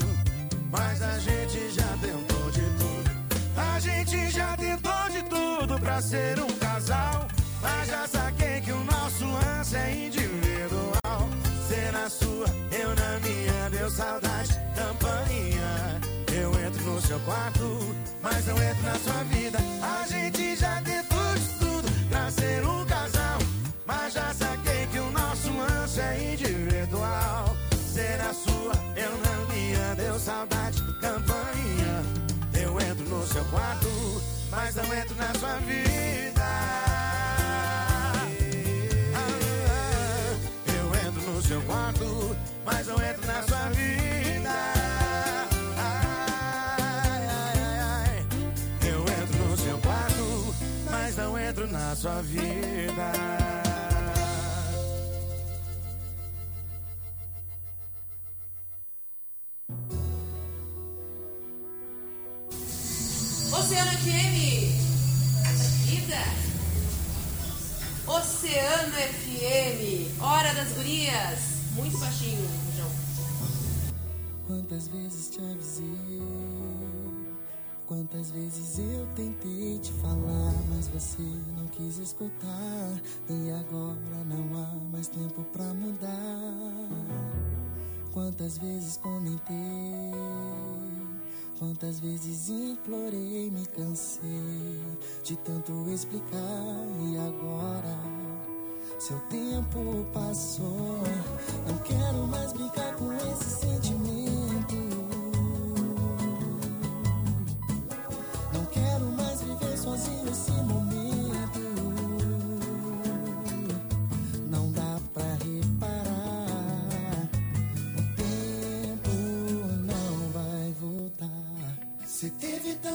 Mas 0.70 1.02
a 1.02 1.18
gente 1.18 1.72
já 1.72 1.90
tentou 2.00 2.52
de 2.52 2.62
tudo. 2.62 3.12
A 3.58 3.80
gente 3.80 4.30
já 4.30 4.56
tentou 4.56 5.10
de 5.10 5.24
tudo 5.24 5.80
pra 5.80 6.02
ser 6.02 6.40
um 6.40 6.54
casal. 6.60 7.28
Mas 7.60 7.88
já 7.90 8.08
saquei 8.08 8.62
que 8.62 8.72
o 8.72 8.84
nosso 8.84 9.26
lance 9.26 9.76
é 9.76 10.06
individual. 10.06 11.30
Ser 11.68 11.92
na 11.92 12.08
sua, 12.08 12.46
eu 12.72 12.90
na 12.96 13.20
minha, 13.22 13.70
deu 13.72 13.90
saudade, 13.90 14.54
campainha. 14.76 16.17
Eu 16.40 16.52
entro 16.60 16.84
no 16.84 17.02
seu 17.02 17.20
quarto, 17.22 17.96
mas 18.22 18.46
não 18.46 18.62
entro 18.62 18.84
na 18.84 19.00
sua 19.00 19.24
vida. 19.24 19.58
A 19.82 20.08
gente 20.08 20.56
já 20.56 20.80
tentou 20.82 21.34
de 21.34 21.48
tudo 21.58 22.10
pra 22.10 22.30
ser 22.30 22.64
um 22.64 22.86
casal. 22.86 23.40
Mas 23.88 24.14
já 24.14 24.32
saquei 24.36 24.86
que 24.92 25.00
o 25.00 25.10
nosso 25.10 25.52
lance 25.52 26.00
é 26.00 26.34
individual. 26.34 27.58
Ser 27.92 28.22
a 28.22 28.32
sua, 28.36 28.74
eu 28.96 29.12
na 29.26 29.52
minha, 29.52 29.96
deu 29.96 30.20
saudade, 30.20 30.80
campainha. 31.02 32.04
Eu 32.54 32.80
entro 32.82 33.10
no 33.10 33.26
seu 33.26 33.44
quarto, 33.46 33.90
mas 34.52 34.76
não 34.76 34.94
entro 34.94 35.16
na 35.16 35.34
sua 35.40 35.56
vida. 35.56 36.48
Eu 40.68 41.08
entro 41.08 41.32
no 41.32 41.42
seu 41.42 41.62
quarto, 41.64 42.38
mas 42.64 42.86
não 42.86 43.02
entro 43.02 43.26
na 43.26 43.42
sua 43.42 43.70
vida. 43.70 44.77
Sua 51.98 52.22
vida. 52.22 53.12
Oceano 63.52 63.92
FM. 63.92 64.38
Vida. 65.88 66.22
Oceano 68.06 68.94
FM. 68.94 70.22
Hora 70.22 70.54
das 70.54 70.72
gurias. 70.74 71.40
Muito 71.74 71.98
baixinho, 71.98 72.48
João. 72.76 72.92
Quantas 74.46 74.88
vezes 74.88 75.30
te 75.32 75.40
avisei, 75.40 76.22
quantas 77.88 78.30
vezes 78.32 78.78
eu 78.78 79.08
tentei 79.16 79.80
te 79.80 79.92
falar, 79.94 80.54
mas 80.70 80.88
você 80.90 81.24
não 81.68 81.70
quis 81.70 81.98
escutar. 81.98 83.02
E 83.30 83.52
agora 83.52 84.24
não 84.26 84.64
há 84.64 84.74
mais 84.92 85.08
tempo 85.08 85.44
pra 85.52 85.66
mudar. 85.74 86.88
Quantas 88.14 88.58
vezes 88.58 88.98
comentei, 88.98 90.12
quantas 91.60 92.00
vezes 92.00 92.50
implorei, 92.50 93.52
me 93.52 93.66
cansei 93.68 94.82
de 95.24 95.36
tanto 95.38 95.88
explicar. 95.90 96.86
E 97.02 97.18
agora 97.18 97.98
seu 98.98 99.20
tempo 99.30 100.06
passou. 100.14 101.02
Não 101.68 101.78
quero 101.80 102.28
mais 102.28 102.54
brincar 102.54 102.96
com 102.96 103.12
esse 103.14 103.60
sentimento. 103.60 104.76
Não 108.54 108.66
quero 108.66 109.06
mais 109.12 109.42
viver 109.42 109.78
sozinho 109.78 110.30
esse 110.30 110.52
momento. 110.52 111.17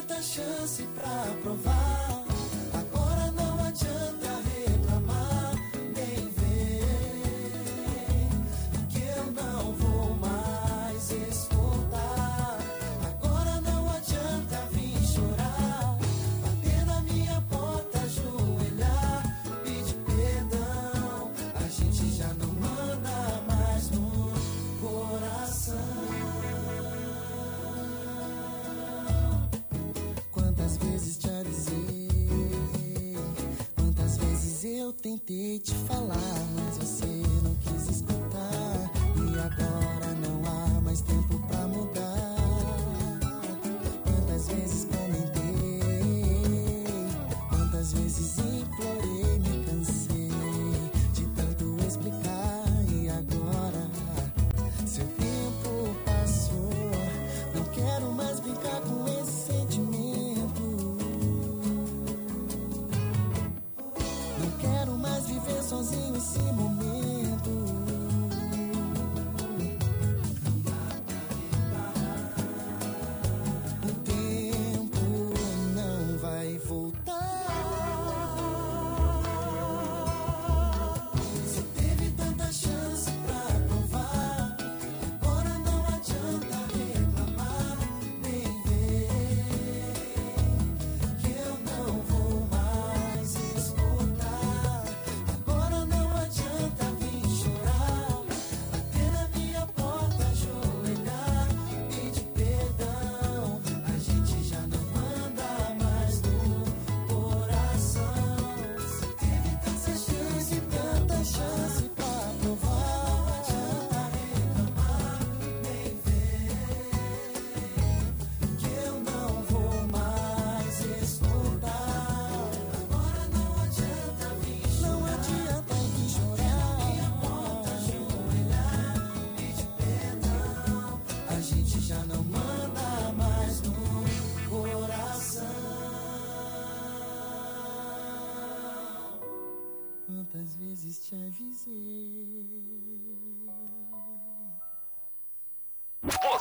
Tanta 0.06 0.20
chance 0.22 0.82
pra 0.94 1.26
provar. 1.42 2.01
Tentei 35.24 35.58
te 35.60 35.72
falar, 35.86 36.51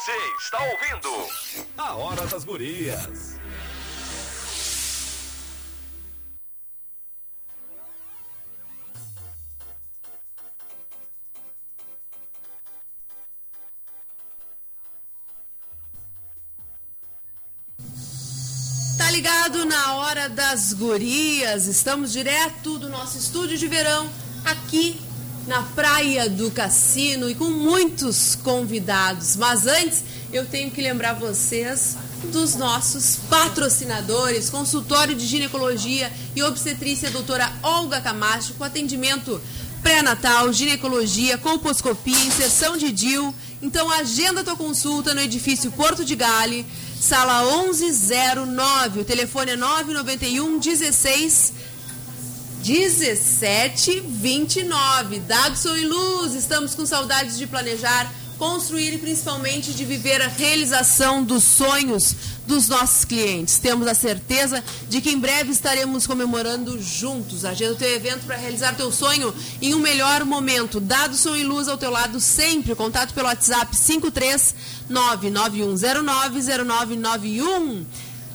Você 0.03 0.11
está 0.39 0.57
ouvindo 0.63 1.27
A 1.77 1.93
Hora 1.93 2.25
das 2.25 2.43
Gurias. 2.43 3.35
Tá 18.97 19.11
ligado 19.11 19.65
na 19.65 19.93
hora 19.97 20.27
das 20.29 20.73
gurias? 20.73 21.67
Estamos 21.67 22.11
direto 22.11 22.79
do 22.79 22.89
nosso 22.89 23.19
estúdio 23.19 23.55
de 23.55 23.67
verão 23.67 24.11
aqui 24.45 25.10
na 25.47 25.63
praia 25.63 26.29
do 26.29 26.51
Cassino 26.51 27.29
e 27.29 27.35
com 27.35 27.49
muitos 27.49 28.35
convidados. 28.35 29.35
Mas 29.35 29.65
antes, 29.65 30.03
eu 30.31 30.45
tenho 30.45 30.71
que 30.71 30.81
lembrar 30.81 31.13
vocês 31.13 31.97
dos 32.31 32.55
nossos 32.55 33.17
patrocinadores, 33.29 34.49
consultório 34.49 35.15
de 35.15 35.25
ginecologia 35.25 36.11
e 36.35 36.43
obstetrícia 36.43 37.09
doutora 37.09 37.51
Olga 37.63 37.99
Camacho, 37.99 38.53
com 38.53 38.63
atendimento 38.63 39.41
pré-natal, 39.81 40.53
ginecologia, 40.53 41.37
colposcopia, 41.37 42.25
inserção 42.25 42.77
de 42.77 42.91
DIL. 42.91 43.33
Então 43.61 43.91
agenda 43.91 44.43
tua 44.43 44.55
consulta 44.55 45.13
no 45.13 45.21
edifício 45.21 45.71
Porto 45.71 46.05
de 46.05 46.15
Gale, 46.15 46.65
sala 46.99 47.43
1109. 47.63 49.01
O 49.01 49.05
telefone 49.05 49.51
é 49.51 49.55
991 49.55 50.59
16 50.59 51.53
1729. 52.63 55.19
Dadson 55.19 55.75
e 55.75 55.85
Luz, 55.85 56.33
estamos 56.33 56.73
com 56.75 56.85
saudades 56.85 57.37
de 57.37 57.45
planejar, 57.47 58.09
construir 58.37 58.93
e 58.93 58.97
principalmente 58.97 59.73
de 59.73 59.83
viver 59.83 60.21
a 60.21 60.27
realização 60.27 61.21
dos 61.23 61.43
sonhos 61.43 62.15
dos 62.45 62.67
nossos 62.67 63.05
clientes. 63.05 63.57
Temos 63.57 63.87
a 63.87 63.93
certeza 63.93 64.61
de 64.89 64.99
que 65.01 65.09
em 65.09 65.19
breve 65.19 65.51
estaremos 65.51 66.07
comemorando 66.07 66.81
juntos. 66.81 67.45
Agenda 67.45 67.73
o 67.73 67.77
teu 67.77 67.89
evento 67.89 68.25
para 68.25 68.37
realizar 68.37 68.75
teu 68.75 68.91
sonho 68.91 69.33
em 69.61 69.73
um 69.73 69.79
melhor 69.79 70.25
momento. 70.25 70.79
Dadson 70.79 71.35
e 71.35 71.43
Luz 71.43 71.67
ao 71.67 71.77
teu 71.77 71.91
lado 71.91 72.19
sempre. 72.19 72.75
Contato 72.75 73.13
pelo 73.13 73.27
WhatsApp 73.27 73.75
53991090991. 74.89 77.85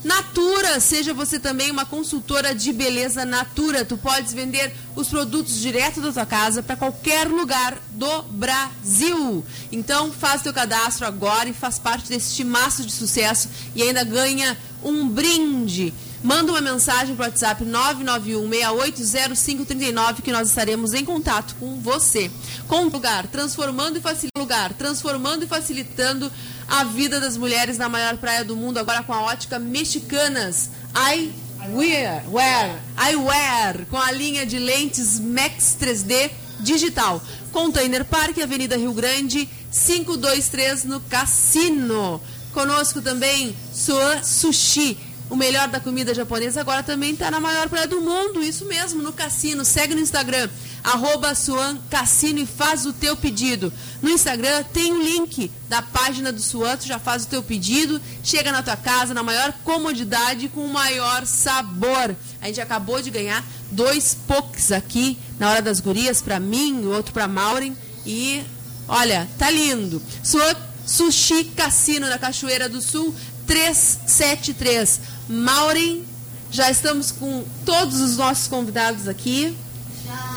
Natura, 0.06 0.78
seja 0.78 1.12
você 1.12 1.36
também 1.36 1.68
uma 1.68 1.84
consultora 1.84 2.54
de 2.54 2.72
beleza 2.72 3.24
Natura. 3.24 3.84
Tu 3.84 3.98
podes 3.98 4.32
vender 4.32 4.72
os 4.94 5.08
produtos 5.08 5.60
direto 5.60 6.00
da 6.00 6.12
tua 6.12 6.24
casa 6.24 6.62
para 6.62 6.76
qualquer 6.76 7.26
lugar 7.26 7.76
do 7.90 8.22
Brasil. 8.22 9.44
Então, 9.72 10.12
faz 10.12 10.42
teu 10.42 10.54
cadastro 10.54 11.08
agora 11.08 11.48
e 11.48 11.52
faz 11.52 11.80
parte 11.80 12.08
desse 12.08 12.36
timaço 12.36 12.84
de 12.84 12.92
sucesso 12.92 13.48
e 13.74 13.82
ainda 13.82 14.04
ganha 14.04 14.56
um 14.80 15.08
brinde. 15.08 15.92
Manda 16.22 16.52
uma 16.52 16.60
mensagem 16.60 17.16
para 17.16 17.24
o 17.24 17.28
WhatsApp 17.28 17.64
991-680539 17.64 20.22
que 20.22 20.30
nós 20.30 20.48
estaremos 20.48 20.94
em 20.94 21.04
contato 21.04 21.56
com 21.58 21.80
você. 21.80 22.30
Com 22.68 22.84
lugar, 22.84 23.26
transformando 23.26 23.98
e 23.98 24.00
facilitando 24.00 24.38
lugar, 24.38 24.72
transformando 24.74 25.44
e 25.44 25.48
facilitando 25.48 26.30
a 26.68 26.84
vida 26.84 27.20
das 27.20 27.36
mulheres 27.36 27.78
na 27.78 27.88
maior 27.88 28.16
praia 28.16 28.44
do 28.44 28.56
mundo, 28.56 28.78
agora 28.78 29.02
com 29.02 29.12
a 29.12 29.22
ótica 29.22 29.58
Mexicanas. 29.58 30.70
I 30.94 31.32
wear, 31.70 32.24
wear, 32.30 32.80
I 32.98 33.16
wear, 33.16 33.86
com 33.90 33.96
a 33.96 34.10
linha 34.10 34.44
de 34.44 34.58
lentes 34.58 35.20
Max 35.20 35.76
3D 35.80 36.30
digital. 36.60 37.22
Container 37.52 38.04
Park, 38.04 38.38
Avenida 38.40 38.76
Rio 38.76 38.92
Grande, 38.92 39.48
523 39.72 40.84
no 40.84 41.00
Cassino. 41.00 42.20
Conosco 42.52 43.02
também 43.02 43.54
Soa 43.72 44.22
Sushi. 44.22 44.96
O 45.28 45.34
melhor 45.34 45.66
da 45.66 45.80
comida 45.80 46.14
japonesa 46.14 46.60
agora 46.60 46.84
também 46.84 47.12
está 47.12 47.30
na 47.32 47.40
maior 47.40 47.68
praia 47.68 47.88
do 47.88 48.00
mundo, 48.00 48.42
isso 48.42 48.64
mesmo, 48.64 49.02
no 49.02 49.12
cassino. 49.12 49.64
Segue 49.64 49.92
no 49.92 50.00
Instagram, 50.00 50.48
arroba 50.84 51.34
Suan 51.34 51.78
Cassino 51.90 52.38
e 52.38 52.46
faz 52.46 52.86
o 52.86 52.92
teu 52.92 53.16
pedido. 53.16 53.72
No 54.00 54.08
Instagram 54.08 54.62
tem 54.72 54.92
o 54.92 55.02
link 55.02 55.50
da 55.68 55.82
página 55.82 56.30
do 56.30 56.40
Suan, 56.40 56.76
tu 56.76 56.86
já 56.86 57.00
faz 57.00 57.24
o 57.24 57.26
teu 57.26 57.42
pedido, 57.42 58.00
chega 58.22 58.52
na 58.52 58.62
tua 58.62 58.76
casa 58.76 59.12
na 59.12 59.22
maior 59.22 59.52
comodidade 59.64 60.48
com 60.48 60.64
o 60.64 60.72
maior 60.72 61.26
sabor. 61.26 62.14
A 62.40 62.46
gente 62.46 62.60
acabou 62.60 63.02
de 63.02 63.10
ganhar 63.10 63.44
dois 63.72 64.16
pokes 64.28 64.70
aqui 64.70 65.18
na 65.40 65.50
hora 65.50 65.60
das 65.60 65.80
gurias, 65.80 66.22
para 66.22 66.38
mim, 66.38 66.84
o 66.84 66.92
outro 66.92 67.12
para 67.12 67.26
Maureen. 67.26 67.76
E 68.06 68.44
olha, 68.86 69.28
tá 69.36 69.50
lindo. 69.50 70.00
Suan 70.22 70.54
Sushi 70.86 71.44
Cassino 71.56 72.08
na 72.08 72.16
Cachoeira 72.16 72.68
do 72.68 72.80
Sul, 72.80 73.12
373. 73.46 75.15
Maureen, 75.28 76.04
já 76.50 76.70
estamos 76.70 77.10
com 77.10 77.44
todos 77.64 78.00
os 78.00 78.16
nossos 78.16 78.48
convidados 78.48 79.08
aqui. 79.08 79.56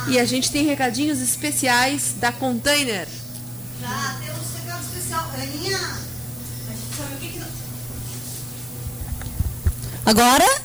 E 0.07 0.17
a 0.17 0.25
gente 0.25 0.51
tem 0.51 0.65
recadinhos 0.65 1.19
especiais 1.19 2.15
da 2.17 2.31
Container. 2.31 3.07
Já 3.79 4.17
temos 4.19 4.41
um 4.41 4.65
recado 4.65 4.83
especial. 4.83 5.29
Aninha, 5.35 5.77
a 5.77 6.71
gente 6.71 6.97
sabe 6.97 7.13
o 7.13 7.17
que 7.17 7.27
que... 7.27 7.41
Agora? 10.05 10.61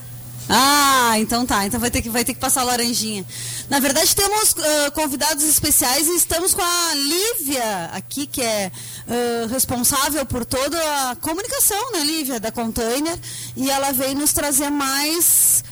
Ah, 0.49 1.15
então 1.19 1.45
tá. 1.45 1.67
Então 1.67 1.79
vai 1.79 1.91
ter 1.91 2.01
que, 2.01 2.09
vai 2.09 2.25
ter 2.25 2.33
que 2.33 2.41
passar 2.41 2.63
a 2.63 2.65
laranjinha. 2.65 3.27
Na 3.69 3.81
verdade, 3.81 4.15
temos 4.15 4.55
ah, 4.59 4.91
convidados 4.91 5.43
especiais 5.45 6.07
e 6.07 6.17
estamos 6.17 6.53
com 6.53 6.63
a 6.63 6.95
Lívia 6.95 7.91
aqui, 7.93 8.27
que 8.27 8.43
é 8.43 8.71
ah, 9.09 9.47
responsável 9.49 10.25
por 10.27 10.45
toda 10.45 10.79
a 11.11 11.17
comunicação, 11.17 11.93
né, 11.93 12.01
Lívia, 12.01 12.39
da 12.39 12.53
Container. 12.53 13.19
E 13.57 13.71
ela 13.71 13.93
veio 13.93 14.17
nos 14.17 14.33
trazer 14.33 14.71
mais, 14.71 15.65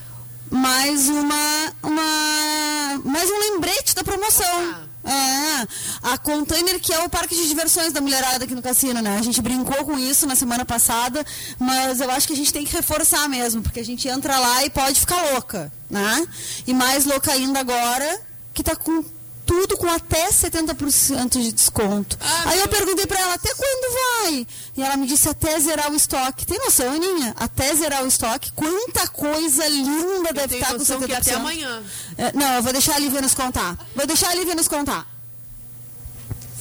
mais 0.51 1.09
uma, 1.09 1.75
uma, 1.83 3.03
mais 3.05 3.31
um 3.31 3.39
lembrete 3.39 3.95
da 3.95 4.03
promoção. 4.23 4.93
É, 5.05 5.67
a 6.05 6.17
Container, 6.17 6.79
que 6.79 6.93
é 6.93 7.01
o 7.01 7.09
parque 7.09 7.35
de 7.35 7.49
diversões 7.49 7.93
da 7.93 8.01
mulherada 8.01 8.45
aqui 8.45 8.55
no 8.55 8.63
cassino, 8.63 9.03
né? 9.03 9.19
A 9.19 9.23
gente 9.23 9.43
brincou 9.43 9.85
com 9.85 9.99
isso 9.99 10.29
na 10.29 10.37
semana 10.37 10.65
passada, 10.65 11.25
mas 11.59 12.01
eu 12.01 12.09
acho 12.09 12.29
que 12.29 12.33
a 12.33 12.37
gente 12.37 12.53
tem 12.53 12.65
que 12.65 12.73
reforçar 12.73 13.29
mesmo, 13.29 13.63
porque 13.63 13.81
a 13.81 13.85
gente 13.85 14.07
entra 14.07 14.39
lá 14.39 14.65
e 14.65 14.71
pode 14.71 15.01
ficar 15.01 15.21
louca, 15.33 15.73
né? 15.91 16.25
E 16.69 16.73
mais 16.73 17.05
louca 17.05 17.33
ainda 17.33 17.59
agora, 17.59 18.21
que 18.55 18.63
tá 18.63 18.77
com 18.77 19.05
tudo 19.45 19.77
com 19.77 19.89
até 19.89 20.31
70% 20.31 21.31
de 21.41 21.53
desconto. 21.53 22.17
Aí 22.45 22.59
eu 22.61 22.69
perguntei 22.69 23.07
pra 23.07 23.21
ela, 23.21 23.35
até 23.35 23.53
quando 23.55 23.95
vai? 23.95 24.47
E 24.77 24.83
ela 24.83 24.97
me 24.97 25.07
disse, 25.07 25.29
até 25.29 25.59
zerar 25.59 25.91
o 25.91 25.97
estoque. 25.97 26.47
Tem 26.47 26.59
noção, 26.59 26.95
Aninha? 26.95 27.35
Até 27.39 27.75
zerar 27.75 28.05
o 28.05 28.07
estoque. 28.07 28.53
Quanta 28.53 29.07
coisa 29.09 29.67
linda 29.69 30.33
deve 30.33 30.49
tenho 30.49 30.61
estar 30.61 30.73
com 30.73 30.79
noção 30.79 31.01
70%. 31.01 31.07
que 31.07 31.15
até 31.15 31.35
amanhã. 31.35 31.83
É, 32.17 32.33
não, 32.33 32.55
eu 32.55 32.63
vou 32.63 32.73
deixar 32.73 32.95
a 32.95 32.99
Lívia 32.99 33.21
nos 33.21 33.35
contar. 33.35 33.77
Vou 33.95 34.07
deixar 34.07 34.31
a 34.31 34.35
Lívia 34.35 34.55
nos 34.55 34.69
contar. 34.69 35.07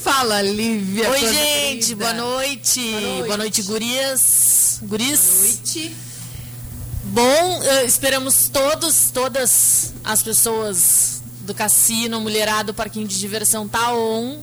Fala, 0.03 0.41
Lívia. 0.41 1.09
Oi, 1.11 1.19
gente, 1.19 1.95
querida. 1.95 1.95
boa 1.95 2.13
noite. 2.13 2.81
Boa 2.81 3.01
noite. 3.01 3.23
Boa 3.27 3.37
noite, 3.37 3.61
gurias. 3.61 4.79
Guris. 4.81 5.19
Boa 5.19 5.41
noite. 5.41 5.95
Bom, 7.03 7.63
eh, 7.63 7.85
esperamos 7.85 8.49
todos, 8.49 9.11
todas 9.11 9.93
as 10.03 10.23
pessoas 10.23 11.20
do 11.51 11.53
cassino, 11.53 12.21
mulherado, 12.21 12.73
parquinho 12.73 13.07
de 13.07 13.19
diversão 13.19 13.67
tá 13.67 13.93
on. 13.93 14.39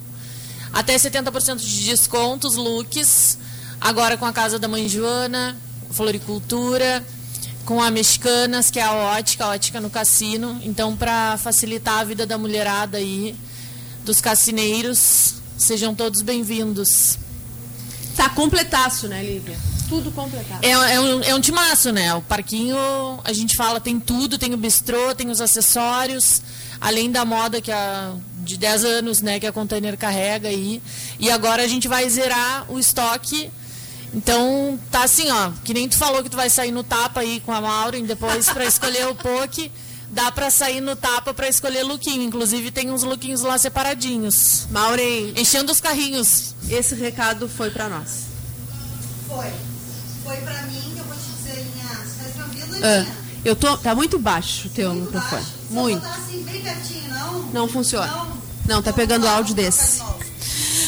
Até 0.73 0.95
70% 0.97 1.57
de 1.57 1.85
descontos, 1.87 2.55
looks. 2.55 3.39
Agora 3.81 4.17
com 4.19 4.27
a 4.27 4.33
Casa 4.33 4.59
da 4.59 4.69
Mãe 4.69 4.87
Joana, 4.89 5.57
Floricultura, 5.91 7.05
com 7.65 7.83
a 7.83 7.91
Mexicanas, 7.91 8.71
que 8.71 8.79
é 8.79 8.83
a 8.83 8.93
ótica, 8.93 9.45
a 9.45 9.49
ótica 9.49 9.81
no 9.81 9.89
cassino. 9.89 10.61
Então, 10.63 10.95
para 10.95 11.39
facilitar 11.39 12.01
a 12.01 12.05
vida 12.05 12.27
da 12.27 12.37
mulherada 12.37 12.99
aí, 12.99 13.35
dos 14.05 14.21
cassineiros, 14.21 15.37
sejam 15.57 15.95
todos 15.95 16.21
bem-vindos. 16.21 17.19
Tá 18.17 18.29
completaço, 18.29 19.09
né, 19.09 19.23
Lívia? 19.23 19.57
Tudo 19.89 20.11
completado. 20.11 20.63
É, 20.63 20.71
é 20.71 21.01
um, 21.01 21.23
é 21.23 21.35
um 21.35 21.41
timaço, 21.41 21.91
né? 21.93 22.13
O 22.15 22.21
parquinho, 22.21 22.77
a 23.25 23.33
gente 23.33 23.57
fala, 23.57 23.81
tem 23.81 23.99
tudo, 23.99 24.37
tem 24.37 24.53
o 24.53 24.57
bistrô, 24.57 25.15
tem 25.15 25.31
os 25.31 25.41
acessórios, 25.41 26.43
além 26.81 27.11
da 27.11 27.25
moda 27.25 27.61
que 27.61 27.71
a, 27.73 28.13
de 28.45 28.57
10 28.57 28.85
anos, 28.85 29.21
né, 29.23 29.39
que 29.41 29.47
a 29.47 29.53
container 29.53 29.97
carrega 29.97 30.49
aí. 30.49 30.83
E 31.19 31.31
agora 31.31 31.63
a 31.63 31.69
gente 31.69 31.89
vai 31.89 32.09
zerar 32.09 32.65
o 32.71 32.79
estoque. 32.79 33.51
Então, 34.15 34.79
tá 34.91 35.03
assim, 35.05 35.31
ó, 35.31 35.51
que 35.65 35.75
nem 35.75 35.89
tu 35.89 35.97
falou 35.97 36.23
que 36.23 36.31
tu 36.31 36.37
vai 36.37 36.49
sair 36.49 36.71
no 36.73 36.83
tapa 36.83 37.21
aí 37.21 37.41
com 37.45 37.53
a 37.53 37.61
Maureen 37.61 38.05
depois 38.07 38.49
para 38.49 38.65
escolher 38.67 39.07
o 39.09 39.15
poke. 39.15 39.71
Dá 40.11 40.33
para 40.33 40.51
sair 40.51 40.81
no 40.81 40.97
tapa 40.97 41.35
para 41.35 41.49
escolher 41.49 41.83
lookinho. 41.83 42.23
Inclusive 42.23 42.71
tem 42.71 42.91
uns 42.91 43.03
lookinhos 43.03 43.43
lá 43.43 43.59
separadinhos. 43.59 44.67
Maureen, 44.71 45.35
Enchendo 45.37 45.71
os 45.71 45.81
carrinhos. 45.81 46.55
esse 46.71 46.95
recado 46.95 47.47
foi 47.49 47.71
pra 47.71 47.91
nós. 47.91 48.23
Foi. 49.29 49.53
Foi 50.25 50.37
pra 50.39 50.63
mim, 50.63 50.81
que 50.95 50.99
eu 50.99 51.05
vou 51.05 51.15
te 51.15 51.31
dizer, 51.37 51.67
ouvindo, 52.43 52.85
Ah, 52.85 52.89
Aninha? 53.01 53.17
Eu 53.45 53.57
tô, 53.57 53.77
tá 53.79 53.95
muito 53.95 54.19
baixo 54.19 54.69
o 54.69 54.71
teu 54.71 54.91
Muito 54.91 55.07
microfone. 55.07 55.43
baixo. 55.43 55.57
Muito. 55.71 56.01
Botar 56.01 56.15
assim 56.17 56.43
bem 56.43 56.63
pertinho, 56.63 57.15
não? 57.15 57.43
Não 57.53 57.69
funciona. 57.69 58.27
Não, 58.67 58.83
tá 58.83 58.93
pegando 58.93 59.27
áudio 59.27 59.55
desse. 59.55 60.03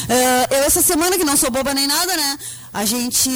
É, 0.07 0.57
eu 0.57 0.63
essa 0.63 0.81
semana, 0.81 1.17
que 1.17 1.23
não 1.23 1.37
sou 1.37 1.49
boba 1.49 1.73
nem 1.73 1.87
nada, 1.87 2.15
né? 2.15 2.37
A 2.73 2.85
gente 2.85 3.29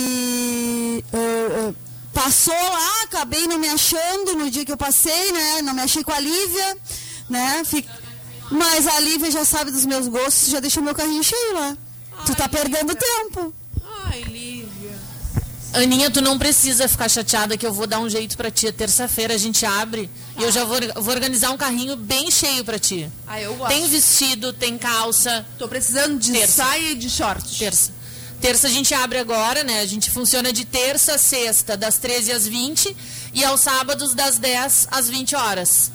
é, 1.14 1.18
é, 1.18 1.74
passou 2.14 2.54
lá, 2.54 3.04
acabei 3.04 3.48
não 3.48 3.58
me 3.58 3.68
achando 3.68 4.36
no 4.36 4.50
dia 4.50 4.66
que 4.66 4.72
eu 4.72 4.78
passei, 4.78 5.32
né? 5.32 5.62
Não 5.62 5.74
me 5.74 5.82
achei 5.82 6.04
com 6.04 6.12
a 6.12 6.20
Lívia, 6.20 6.78
né? 7.30 7.64
Mas 8.52 8.88
a 8.88 9.00
Lívia 9.00 9.32
já 9.32 9.44
sabe 9.44 9.72
dos 9.72 9.86
meus 9.86 10.08
gostos, 10.08 10.50
já 10.50 10.60
deixou 10.60 10.84
meu 10.84 10.94
carrinho 10.94 11.24
cheio 11.24 11.54
lá. 11.54 11.78
tu 12.26 12.36
tá 12.36 12.48
perdendo 12.48 12.96
tempo. 12.96 13.54
Aninha, 15.76 16.10
tu 16.10 16.22
não 16.22 16.40
precisa 16.40 16.88
ficar 16.88 17.10
chateada 17.10 17.58
que 17.58 17.66
eu 17.66 17.74
vou 17.74 17.86
dar 17.86 18.00
um 18.00 18.10
jeito 18.10 18.38
pra 18.38 18.50
ti. 18.50 18.72
Terça-feira 18.72 19.34
a 19.34 19.38
gente 19.38 19.66
abre 19.66 20.10
e 20.38 20.44
eu 20.44 20.52
já 20.52 20.64
vou, 20.64 20.78
vou 20.96 21.14
organizar 21.14 21.52
um 21.52 21.58
carrinho 21.58 21.98
bem 21.98 22.32
cheio 22.32 22.64
pra 22.64 22.80
ti. 22.80 23.10
Ah, 23.28 23.42
eu 23.42 23.54
gosto. 23.56 23.72
Tem 23.74 23.86
vestido, 23.88 24.54
tem 24.54 24.78
calça. 24.78 25.46
Tô 25.58 25.68
precisando 25.68 26.18
de 26.18 26.32
Terça. 26.32 26.64
saia 26.64 26.92
e 26.92 26.96
de 26.96 27.10
short. 27.10 27.58
Terça. 27.60 27.92
Terça 28.40 28.68
a 28.68 28.70
gente 28.70 28.94
abre 28.94 29.18
agora, 29.20 29.64
né? 29.64 29.82
A 29.82 29.86
gente 29.86 30.10
funciona 30.12 30.54
de 30.54 30.64
terça 30.66 31.16
a 31.16 31.18
sexta, 31.18 31.76
das 31.76 31.98
13 31.98 32.32
às 32.32 32.48
20 32.48 32.96
e 33.34 33.44
aos 33.44 33.62
sábados 33.62 34.14
das 34.14 34.38
10 34.38 34.88
às 34.92 35.10
20 35.10 35.36
horas. 35.36 35.92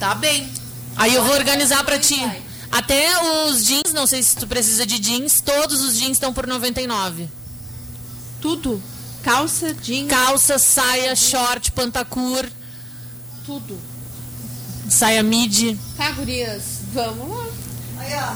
Tá 0.00 0.14
bem. 0.14 0.50
Aí 0.96 1.14
eu 1.14 1.22
vou 1.22 1.34
organizar 1.34 1.84
pra 1.84 1.96
Vai, 1.96 2.00
ti. 2.00 2.42
Até 2.72 3.06
os 3.46 3.64
jeans, 3.64 3.92
não 3.92 4.06
sei 4.06 4.22
se 4.22 4.34
tu 4.34 4.46
precisa 4.48 4.84
de 4.84 4.98
jeans, 4.98 5.40
todos 5.40 5.82
os 5.82 5.96
jeans 5.96 6.12
estão 6.12 6.32
por 6.32 6.46
99. 6.46 7.28
Tudo. 8.44 8.78
Calça, 9.22 9.72
jeans, 9.72 10.06
Calça, 10.10 10.58
saia, 10.58 11.16
short, 11.16 11.72
pantacur, 11.72 12.44
tudo. 13.46 13.74
saia 14.86 15.22
midi. 15.22 15.78
Tá, 15.96 16.10
gurias? 16.10 16.62
Vamos 16.92 17.26
lá. 17.30 17.46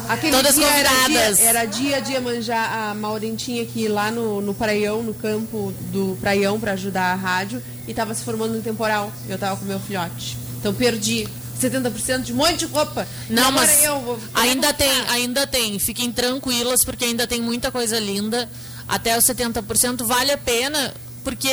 Aquele 0.08 0.32
Todas 0.34 0.54
dia 0.54 0.66
era 0.66 0.88
convidadas. 0.88 1.36
dia, 1.36 1.46
era 1.46 1.64
dia 1.66 2.00
de 2.00 2.18
manjar 2.20 2.72
a 2.72 2.94
Maureen 2.94 3.36
tinha 3.36 3.66
que 3.66 3.80
ir 3.80 3.88
lá 3.88 4.10
no, 4.10 4.40
no 4.40 4.54
praião, 4.54 5.02
no 5.02 5.12
campo 5.12 5.74
do 5.92 6.16
praião 6.22 6.58
pra 6.58 6.72
ajudar 6.72 7.12
a 7.12 7.14
rádio 7.14 7.62
e 7.86 7.92
tava 7.92 8.14
se 8.14 8.24
formando 8.24 8.56
um 8.56 8.62
temporal. 8.62 9.12
Eu 9.28 9.36
tava 9.36 9.58
com 9.58 9.66
meu 9.66 9.78
filhote. 9.78 10.38
Então 10.58 10.72
perdi 10.72 11.28
70% 11.60 12.22
de 12.22 12.32
um 12.32 12.36
monte 12.36 12.60
de 12.60 12.64
roupa. 12.64 13.06
Não, 13.28 13.52
mas 13.52 13.84
eu 13.84 14.00
vou- 14.00 14.18
ainda 14.32 14.68
eu 14.68 14.72
tem, 14.72 14.90
ainda 15.10 15.46
tem. 15.46 15.78
Fiquem 15.78 16.10
tranquilas 16.10 16.82
porque 16.82 17.04
ainda 17.04 17.26
tem 17.26 17.42
muita 17.42 17.70
coisa 17.70 18.00
linda. 18.00 18.48
Até 18.88 19.16
os 19.18 19.24
70% 19.24 20.04
vale 20.06 20.32
a 20.32 20.38
pena, 20.38 20.94
porque 21.22 21.48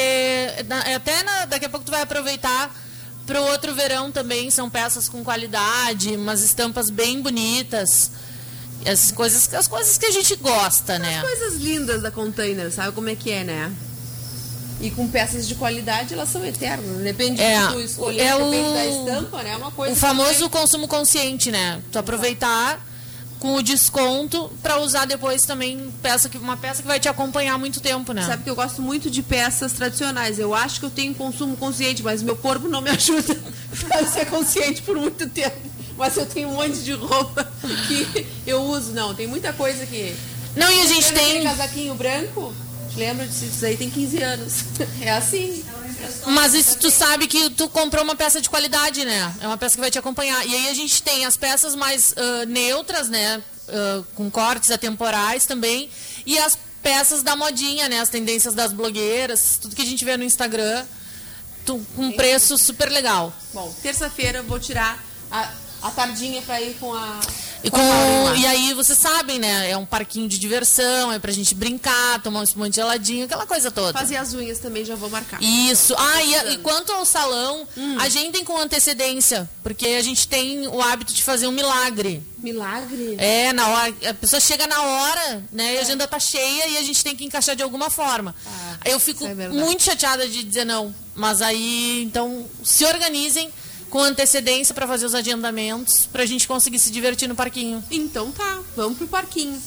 na- 0.68 0.96
até 0.96 1.22
na- 1.24 1.46
daqui 1.46 1.66
a 1.66 1.70
pouco 1.70 1.86
tu 1.86 1.92
vai 1.92 2.02
aproveitar 2.02 2.74
para 3.28 3.42
o 3.42 3.46
outro 3.48 3.76
verão 3.76 4.12
também. 4.12 4.50
São 4.50 4.70
peças 4.70 5.10
com 5.10 5.24
qualidade, 5.24 6.16
umas 6.16 6.42
estampas 6.42 6.90
bem 6.90 7.22
bonitas. 7.22 8.12
As 8.90 9.12
coisas, 9.12 9.52
as 9.54 9.68
coisas 9.68 9.98
que 9.98 10.06
a 10.06 10.12
gente 10.12 10.36
gosta, 10.36 10.98
né? 11.00 11.22
Coisas 11.22 11.56
lindas 11.56 12.02
da 12.02 12.12
container, 12.12 12.72
sabe 12.72 12.92
como 12.94 13.10
é 13.10 13.16
que 13.16 13.32
é, 13.32 13.44
né? 13.44 13.72
E 14.80 14.92
com 14.92 15.08
peças 15.08 15.48
de 15.48 15.56
qualidade, 15.56 16.14
elas 16.14 16.30
são 16.30 16.46
eternas. 16.46 16.98
Depende 17.02 17.42
É, 17.42 17.60
do 17.62 17.68
que 17.68 17.74
tu 17.74 17.80
escolher, 17.82 18.20
é 18.22 18.38
depende 18.38 18.68
o- 18.70 18.74
da 18.74 18.86
estampa, 18.86 19.44
né? 19.44 19.52
É 19.54 19.58
uma 19.58 19.72
coisa 19.72 19.94
O 19.94 19.96
famoso 19.96 20.34
também- 20.34 20.50
consumo 20.50 20.88
consciente, 20.88 21.50
né? 21.50 21.82
Tu 21.92 21.98
aproveitar 21.98 22.80
com 23.46 23.54
o 23.54 23.62
desconto 23.62 24.52
para 24.60 24.80
usar 24.80 25.06
depois 25.06 25.44
também 25.44 25.94
peça 26.02 26.28
que, 26.28 26.36
uma 26.36 26.58
peça 26.58 26.82
que 26.82 26.88
vai 26.88 27.00
te 27.00 27.08
acompanhar 27.08 27.60
muito 27.60 27.80
tempo, 27.80 28.12
né? 28.12 28.26
Sabe 28.26 28.44
que 28.44 28.50
eu 28.50 28.56
gosto 28.56 28.82
muito 28.82 29.08
de 29.08 29.22
peças 29.22 29.72
tradicionais. 29.72 30.40
Eu 30.40 30.56
acho 30.56 30.80
que 30.80 30.86
eu 30.88 30.90
tenho 30.90 31.14
consumo 31.14 31.56
consciente, 31.56 32.02
mas 32.02 32.24
meu 32.24 32.36
corpo 32.36 32.68
não 32.68 32.82
me 32.82 32.90
ajuda 32.90 33.38
a 33.92 34.04
ser 34.08 34.26
consciente 34.26 34.82
por 34.82 34.96
muito 34.96 35.30
tempo. 35.30 35.56
Mas 35.96 36.18
eu 36.18 36.26
tenho 36.26 36.50
um 36.50 36.56
monte 36.56 36.80
de 36.80 36.94
roupa 36.94 37.48
que 37.88 38.26
eu 38.48 38.64
uso. 38.64 38.94
Não, 38.94 39.14
tem 39.14 39.28
muita 39.28 39.54
coisa 39.54 39.86
que. 39.86 40.16
Não, 40.56 40.72
e 40.72 40.82
a 40.82 40.86
gente 40.88 41.14
tem. 41.14 41.44
casaquinho 41.44 41.94
branco? 41.94 42.52
Lembra 42.98 43.28
disso? 43.28 43.46
Isso 43.46 43.64
aí 43.64 43.78
tem 43.78 43.92
15 43.92 44.24
anos. 44.24 44.66
É 45.02 45.12
assim. 45.12 45.64
Mas 46.28 46.54
isso 46.54 46.78
tu 46.78 46.90
sabe 46.90 47.28
que 47.28 47.50
tu 47.52 47.70
comprou 47.70 48.04
uma 48.04 48.16
peça 48.16 48.42
de 48.42 48.50
qualidade, 48.50 49.04
né? 49.06 49.34
É 49.42 49.48
uma 49.48 49.58
peça 49.58 49.76
que 49.76 49.82
vai 49.82 49.92
te 49.92 50.00
acompanhar. 50.00 50.46
E 50.46 50.56
aí 50.56 50.70
a 50.70 50.74
gente 50.74 51.02
tem 51.04 51.26
as 51.26 51.38
peças 51.38 51.76
mais 51.76 52.14
ah, 52.18 52.46
neutras, 52.46 53.10
né? 53.10 53.42
Ah, 53.70 54.04
com 54.16 54.30
cortes 54.32 54.72
atemporais 54.72 55.46
também. 55.46 55.90
E 56.26 56.38
as 56.40 56.58
peças 56.82 57.24
da 57.24 57.36
modinha, 57.36 57.88
né? 57.90 58.00
As 58.00 58.10
tendências 58.10 58.54
das 58.54 58.72
blogueiras, 58.74 59.58
tudo 59.62 59.76
que 59.76 59.82
a 59.82 59.86
gente 59.86 60.04
vê 60.06 60.18
no 60.18 60.24
Instagram. 60.24 60.86
tu- 61.66 61.84
com 61.96 62.04
um 62.04 62.12
preço 62.12 62.58
super 62.60 62.92
legal. 62.92 63.34
Bom, 63.54 63.74
terça-feira 63.82 64.40
eu 64.40 64.44
vou 64.44 64.60
tirar 64.60 65.04
a, 65.32 65.50
a 65.88 65.92
tardinha 65.92 66.42
pra 66.42 66.62
ir 66.62 66.76
com 66.80 66.94
a. 66.94 67.20
E, 67.64 67.70
com 67.70 67.78
e 68.38 68.46
aí 68.46 68.74
vocês 68.74 68.98
sabem, 68.98 69.40
né? 69.40 69.72
É 69.72 69.78
um 69.78 69.86
parquinho 69.86 70.28
de 70.28 70.38
diversão, 70.38 71.12
é 71.12 71.18
pra 71.18 71.32
gente 71.32 71.56
brincar, 71.56 72.22
tomar 72.22 72.42
um 72.42 72.44
espumante 72.44 72.76
geladinho, 72.76 73.26
aquela 73.26 73.46
coisa 73.48 73.72
toda. 73.72 73.98
Fazer 73.98 74.18
as 74.18 74.34
unhas 74.34 74.60
também 74.60 74.86
já 74.86 74.96
vou 74.96 75.10
marcar. 75.10 75.42
Isso. 75.42 75.96
Ah, 75.98 76.24
e, 76.24 76.54
e 76.54 76.58
quanto 76.58 76.92
ao 76.92 77.06
salão, 77.06 77.68
agendem 78.00 78.44
com 78.44 78.58
antecedência, 78.58 79.50
porque 79.64 79.88
a 79.88 80.04
gente 80.04 80.28
tem 80.28 80.68
o 80.68 80.82
hábito 80.82 81.14
de 81.14 81.24
fazer 81.24 81.48
um 81.48 81.52
milagre. 81.52 82.22
Milagre? 82.38 83.16
É, 83.18 83.52
na 83.54 83.68
hora, 83.68 83.96
a 84.10 84.14
pessoa 84.14 84.40
chega 84.40 84.68
na 84.68 84.80
hora, 84.80 85.44
né? 85.52 85.74
E 85.74 85.78
a 85.80 85.82
agenda 85.82 86.08
tá 86.08 86.20
cheia 86.20 86.68
e 86.68 86.78
a 86.78 86.84
gente 86.84 87.04
tem 87.04 87.16
que 87.16 87.26
encaixar 87.26 87.56
de 87.56 87.64
alguma 87.64 87.90
forma. 87.90 88.36
Eu 88.84 89.00
fico 89.00 89.26
é 89.26 89.34
muito 89.50 89.82
chateada 89.82 90.28
de 90.28 90.44
dizer 90.44 90.66
não, 90.66 90.94
mas 91.16 91.42
aí, 91.42 92.04
então, 92.04 92.46
se 92.64 92.86
organizem 92.86 93.52
com 93.96 94.02
antecedência 94.02 94.76
para 94.76 94.86
fazer 94.86 95.06
os 95.06 95.16
agendamentos, 95.16 96.06
pra 96.12 96.26
gente 96.26 96.46
conseguir 96.46 96.80
se 96.80 96.92
divertir 96.92 97.30
no 97.30 97.34
parquinho. 97.34 97.82
Então 97.90 98.30
tá, 98.30 98.60
vamos 98.76 98.98
pro 98.98 99.08
parquinho. 99.08 99.58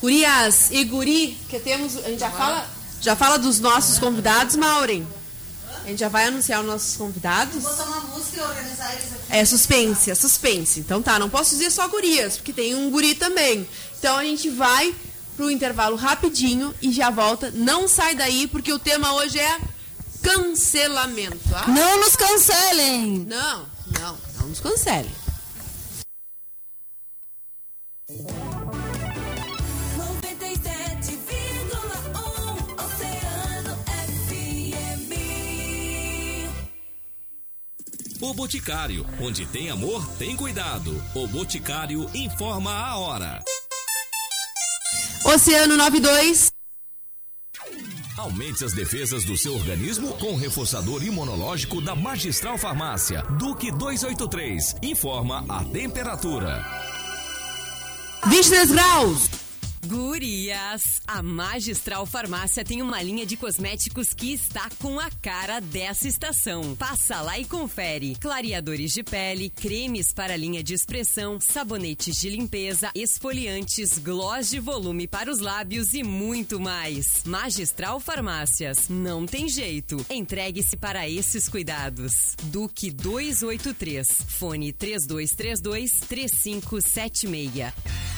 Gurias 0.00 0.68
e 0.72 0.82
guri, 0.82 1.38
que 1.48 1.60
temos. 1.60 1.96
A 1.98 2.08
gente 2.08 2.18
já 2.18 2.28
fala, 2.28 2.68
já 3.00 3.14
fala 3.14 3.38
dos 3.38 3.60
nossos 3.60 3.96
convidados, 4.00 4.56
Maureen. 4.56 5.06
A 5.84 5.88
gente 5.90 6.00
já 6.00 6.08
vai 6.08 6.26
anunciar 6.26 6.60
os 6.60 6.66
nossos 6.66 6.96
convidados. 6.96 7.62
Botar 7.62 7.84
uma 7.84 8.00
música 8.00 8.38
e 8.38 8.40
organizar 8.40 8.92
eles 8.94 9.12
aqui. 9.12 9.22
É 9.30 9.44
suspense, 9.44 10.10
é 10.10 10.14
suspense. 10.16 10.80
Então 10.80 11.00
tá, 11.00 11.16
não 11.16 11.30
posso 11.30 11.50
dizer 11.50 11.70
só 11.70 11.86
gurias, 11.86 12.34
porque 12.34 12.52
tem 12.52 12.74
um 12.74 12.90
guri 12.90 13.14
também. 13.14 13.64
Então 13.96 14.16
a 14.16 14.24
gente 14.24 14.50
vai 14.50 14.92
pro 15.36 15.52
intervalo 15.52 15.94
rapidinho 15.94 16.74
e 16.82 16.90
já 16.90 17.10
volta. 17.10 17.52
Não 17.54 17.86
sai 17.86 18.16
daí, 18.16 18.48
porque 18.48 18.72
o 18.72 18.78
tema 18.80 19.14
hoje 19.14 19.38
é 19.38 19.56
cancelamento. 20.34 21.38
Ah, 21.54 21.68
Não 21.68 22.00
nos 22.00 22.14
cancelem! 22.16 23.24
não, 23.26 23.66
não, 23.98 24.18
não 24.38 24.48
nos 24.48 24.60
cancele. 24.60 25.10
97,1 31.38 32.84
Oceano 32.84 33.76
FM. 34.26 35.12
O 38.20 38.34
Boticário, 38.34 39.06
onde 39.20 39.46
tem 39.46 39.70
amor, 39.70 40.06
tem 40.18 40.36
cuidado. 40.36 41.02
O 41.14 41.26
Boticário 41.26 42.10
informa 42.14 42.72
a 42.72 42.96
hora. 42.98 43.42
Oceano 45.24 45.76
92. 45.76 46.50
Aumente 48.18 48.64
as 48.64 48.72
defesas 48.72 49.24
do 49.24 49.36
seu 49.36 49.54
organismo 49.54 50.12
com 50.14 50.32
o 50.32 50.36
reforçador 50.36 51.04
imunológico 51.04 51.80
da 51.80 51.94
Magistral 51.94 52.58
Farmácia. 52.58 53.22
Duque 53.38 53.70
283. 53.70 54.74
Informa 54.82 55.44
a 55.48 55.62
temperatura. 55.62 56.66
23 58.26 58.72
graus. 58.72 59.37
Gurias, 59.86 61.00
a 61.06 61.22
Magistral 61.22 62.04
Farmácia 62.04 62.64
tem 62.64 62.82
uma 62.82 63.02
linha 63.02 63.24
de 63.24 63.36
cosméticos 63.36 64.12
que 64.12 64.32
está 64.32 64.68
com 64.78 64.98
a 64.98 65.10
cara 65.10 65.60
dessa 65.60 66.08
estação. 66.08 66.74
Passa 66.76 67.20
lá 67.20 67.38
e 67.38 67.44
confere. 67.44 68.16
Clareadores 68.16 68.92
de 68.92 69.02
pele, 69.02 69.50
cremes 69.50 70.12
para 70.12 70.36
linha 70.36 70.62
de 70.62 70.74
expressão, 70.74 71.38
sabonetes 71.40 72.16
de 72.16 72.30
limpeza, 72.30 72.90
esfoliantes, 72.94 73.98
gloss 73.98 74.50
de 74.50 74.60
volume 74.60 75.06
para 75.06 75.30
os 75.30 75.40
lábios 75.40 75.94
e 75.94 76.02
muito 76.02 76.60
mais. 76.60 77.22
Magistral 77.24 78.00
Farmácias, 78.00 78.88
não 78.88 79.26
tem 79.26 79.48
jeito. 79.48 80.04
Entregue-se 80.10 80.76
para 80.76 81.08
esses 81.08 81.48
cuidados. 81.48 82.34
Duque 82.44 82.90
283, 82.90 84.08
fone 84.28 84.72
3232 84.72 85.90
3576. 86.08 88.17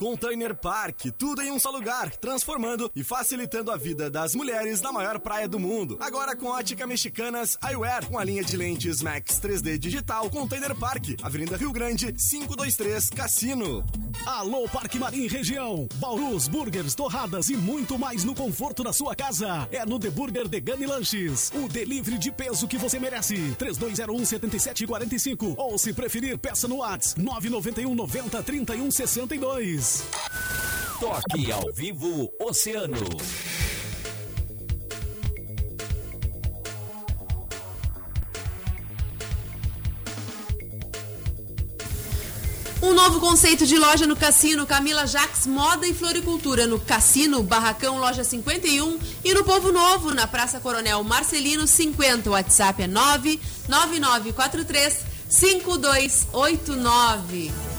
Container 0.00 0.54
Park, 0.54 1.08
tudo 1.18 1.42
em 1.42 1.52
um 1.52 1.58
só 1.58 1.70
lugar, 1.70 2.16
transformando 2.16 2.90
e 2.96 3.04
facilitando 3.04 3.70
a 3.70 3.76
vida 3.76 4.08
das 4.08 4.34
mulheres 4.34 4.80
na 4.80 4.90
maior 4.90 5.18
praia 5.18 5.46
do 5.46 5.58
mundo. 5.58 5.98
Agora 6.00 6.34
com 6.34 6.46
ótica 6.46 6.86
mexicanas 6.86 7.58
Eyewear, 7.62 8.08
com 8.08 8.18
a 8.18 8.24
linha 8.24 8.42
de 8.42 8.56
lentes 8.56 9.02
Max 9.02 9.38
3D 9.38 9.76
digital. 9.76 10.30
Container 10.30 10.74
Park, 10.74 11.20
Avenida 11.22 11.58
Rio 11.58 11.70
Grande, 11.70 12.14
523 12.14 13.10
Cassino. 13.10 13.84
Alô 14.24 14.66
Parque 14.70 14.98
Marim 14.98 15.26
Região, 15.26 15.86
Baurus, 15.96 16.48
burgers, 16.48 16.94
torradas 16.94 17.50
e 17.50 17.56
muito 17.56 17.98
mais 17.98 18.24
no 18.24 18.34
conforto 18.34 18.82
da 18.82 18.94
sua 18.94 19.14
casa. 19.14 19.68
É 19.70 19.84
no 19.84 19.98
The 19.98 20.08
Burger 20.08 20.48
Gun 20.48 20.86
Lanches, 20.86 21.52
o 21.54 21.68
delivery 21.68 22.16
de 22.16 22.32
peso 22.32 22.66
que 22.66 22.78
você 22.78 22.98
merece. 22.98 23.54
3201 23.58 24.24
7745 24.24 25.54
ou 25.58 25.76
se 25.76 25.92
preferir, 25.92 26.38
peça 26.38 26.66
no 26.66 26.76
WhatsApp 26.76 27.20
991 27.20 27.94
90 27.94 28.42
31 28.42 28.90
62. 28.90 29.89
Toque 31.00 31.50
ao 31.50 31.72
vivo 31.72 32.30
Oceano. 32.40 32.98
Um 42.82 42.94
novo 42.94 43.20
conceito 43.20 43.66
de 43.66 43.78
loja 43.78 44.06
no 44.06 44.16
Cassino 44.16 44.66
Camila 44.66 45.06
Jax 45.06 45.46
Moda 45.46 45.86
e 45.86 45.92
Floricultura 45.92 46.66
no 46.66 46.80
Cassino 46.80 47.42
Barracão 47.42 47.98
Loja 47.98 48.24
51 48.24 48.98
e 49.22 49.34
no 49.34 49.44
Povo 49.44 49.70
Novo 49.70 50.14
na 50.14 50.26
Praça 50.26 50.60
Coronel 50.60 51.04
Marcelino 51.04 51.66
50. 51.66 52.30
O 52.30 52.32
WhatsApp 52.32 52.82
é 52.82 52.86
99943 52.86 55.04
5289. 55.28 57.69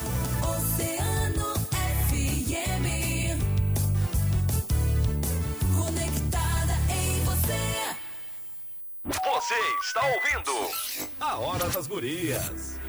Está 9.93 10.07
ouvindo 10.07 10.73
A 11.19 11.37
Hora 11.37 11.67
das 11.67 11.85
Gurias. 11.85 12.79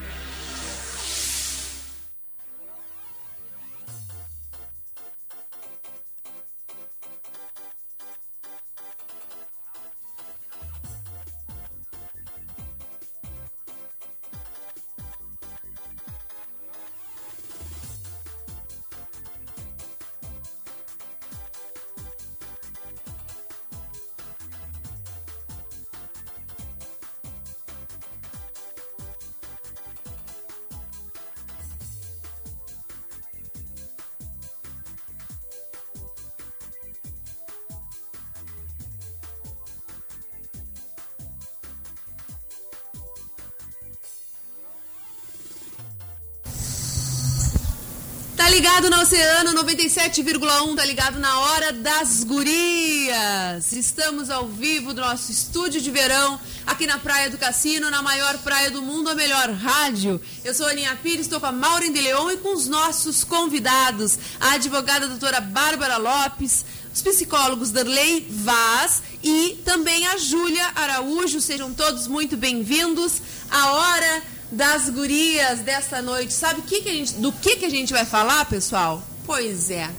Ligado 48.72 48.88
no 48.88 49.02
Oceano 49.02 49.52
97,1, 49.52 50.76
tá 50.76 50.84
ligado 50.86 51.18
na 51.18 51.40
Hora 51.40 51.74
das 51.74 52.24
Gurias. 52.24 53.70
Estamos 53.70 54.30
ao 54.30 54.48
vivo 54.48 54.94
do 54.94 55.02
nosso 55.02 55.30
estúdio 55.30 55.78
de 55.78 55.90
verão, 55.90 56.40
aqui 56.66 56.86
na 56.86 56.98
Praia 56.98 57.28
do 57.28 57.36
Cassino, 57.36 57.90
na 57.90 58.00
maior 58.00 58.38
praia 58.38 58.70
do 58.70 58.80
mundo, 58.80 59.10
a 59.10 59.14
melhor 59.14 59.50
rádio. 59.50 60.18
Eu 60.42 60.54
sou 60.54 60.66
a 60.66 60.70
Aninha 60.70 60.96
Pires, 61.02 61.26
estou 61.26 61.38
com 61.38 61.44
a 61.44 61.52
Maureen 61.52 61.92
de 61.92 62.00
Leon 62.00 62.30
e 62.30 62.38
com 62.38 62.54
os 62.54 62.66
nossos 62.66 63.22
convidados, 63.24 64.18
a 64.40 64.52
advogada 64.52 65.06
doutora 65.06 65.42
Bárbara 65.42 65.98
Lopes, 65.98 66.64
os 66.94 67.02
psicólogos 67.02 67.70
Darley 67.70 68.26
Vaz 68.30 69.02
e 69.22 69.60
também 69.66 70.06
a 70.06 70.16
Júlia 70.16 70.72
Araújo. 70.74 71.42
Sejam 71.42 71.74
todos 71.74 72.06
muito 72.06 72.38
bem-vindos 72.38 73.20
à 73.50 73.72
Hora 73.72 74.22
das 74.52 74.90
gurias 74.90 75.60
dessa 75.60 76.02
noite. 76.02 76.32
Sabe 76.32 76.60
o 76.60 76.62
que 76.62 76.82
que 76.82 76.88
a 76.90 76.92
gente, 76.92 77.14
do 77.14 77.32
que, 77.32 77.56
que 77.56 77.64
a 77.64 77.70
gente 77.70 77.92
vai 77.92 78.04
falar, 78.04 78.44
pessoal? 78.44 79.02
Pois 79.24 79.70
é. 79.70 79.90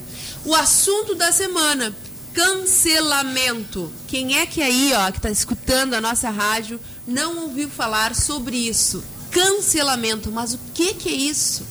O 0.45 0.53
assunto 0.53 1.15
da 1.15 1.31
semana: 1.31 1.93
cancelamento. 2.33 3.91
Quem 4.07 4.37
é 4.37 4.45
que 4.45 4.61
aí, 4.61 4.93
ó, 4.95 5.11
que 5.11 5.17
está 5.17 5.31
escutando 5.31 5.95
a 5.95 6.01
nossa 6.01 6.29
rádio, 6.29 6.79
não 7.07 7.43
ouviu 7.43 7.67
falar 7.67 8.15
sobre 8.15 8.55
isso? 8.55 9.03
Cancelamento. 9.31 10.31
Mas 10.31 10.53
o 10.53 10.59
que, 10.73 10.93
que 10.93 11.09
é 11.09 11.13
isso? 11.13 11.65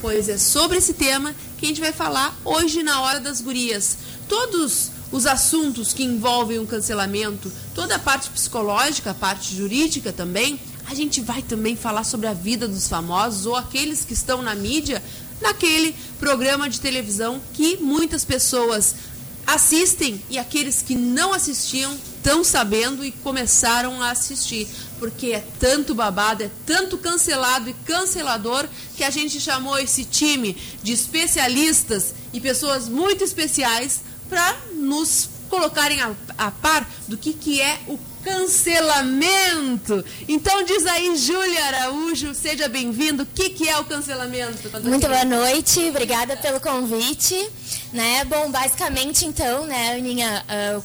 Pois 0.00 0.28
é 0.28 0.38
sobre 0.38 0.78
esse 0.78 0.94
tema 0.94 1.34
que 1.58 1.66
a 1.66 1.68
gente 1.68 1.80
vai 1.80 1.92
falar 1.92 2.34
hoje 2.44 2.82
na 2.82 3.02
Hora 3.02 3.20
das 3.20 3.40
Gurias. 3.40 3.98
Todos 4.28 4.92
os 5.12 5.26
assuntos 5.26 5.92
que 5.92 6.04
envolvem 6.04 6.58
um 6.58 6.64
cancelamento, 6.64 7.52
toda 7.74 7.96
a 7.96 7.98
parte 7.98 8.30
psicológica, 8.30 9.10
a 9.10 9.14
parte 9.14 9.54
jurídica 9.54 10.12
também, 10.12 10.58
a 10.90 10.94
gente 10.94 11.20
vai 11.20 11.40
também 11.40 11.76
falar 11.76 12.02
sobre 12.02 12.26
a 12.26 12.32
vida 12.34 12.66
dos 12.66 12.88
famosos 12.88 13.46
ou 13.46 13.54
aqueles 13.54 14.04
que 14.04 14.12
estão 14.12 14.42
na 14.42 14.56
mídia, 14.56 15.00
naquele 15.40 15.94
programa 16.18 16.68
de 16.68 16.80
televisão 16.80 17.40
que 17.54 17.76
muitas 17.76 18.24
pessoas 18.24 18.96
assistem 19.46 20.20
e 20.28 20.36
aqueles 20.36 20.82
que 20.82 20.96
não 20.96 21.32
assistiam 21.32 21.96
estão 22.16 22.42
sabendo 22.42 23.04
e 23.04 23.12
começaram 23.12 24.02
a 24.02 24.10
assistir, 24.10 24.66
porque 24.98 25.28
é 25.28 25.44
tanto 25.60 25.94
babado, 25.94 26.42
é 26.42 26.50
tanto 26.66 26.98
cancelado 26.98 27.70
e 27.70 27.74
cancelador 27.84 28.68
que 28.96 29.04
a 29.04 29.10
gente 29.10 29.40
chamou 29.40 29.78
esse 29.78 30.04
time 30.04 30.56
de 30.82 30.92
especialistas 30.92 32.14
e 32.32 32.40
pessoas 32.40 32.88
muito 32.88 33.22
especiais 33.22 34.00
para 34.28 34.56
nos 34.74 35.30
colocarem 35.48 36.00
a, 36.00 36.12
a 36.36 36.50
par 36.50 36.88
do 37.06 37.16
que, 37.16 37.32
que 37.32 37.60
é 37.60 37.80
o 37.86 37.96
cancelamento. 38.22 40.04
Então 40.28 40.62
diz 40.64 40.86
aí, 40.86 41.16
Júlia 41.16 41.64
Araújo, 41.64 42.34
seja 42.34 42.68
bem-vindo. 42.68 43.22
O 43.22 43.26
que, 43.26 43.50
que 43.50 43.68
é 43.68 43.78
o 43.78 43.84
cancelamento? 43.84 44.70
Muito 44.82 45.06
boa 45.06 45.24
noite, 45.24 45.88
obrigada 45.88 46.36
pelo 46.36 46.60
convite. 46.60 47.50
Né? 47.92 48.24
Bom, 48.24 48.50
basicamente 48.50 49.24
então, 49.24 49.64
né, 49.66 49.94
Aninha, 49.96 50.44
o 50.78 50.82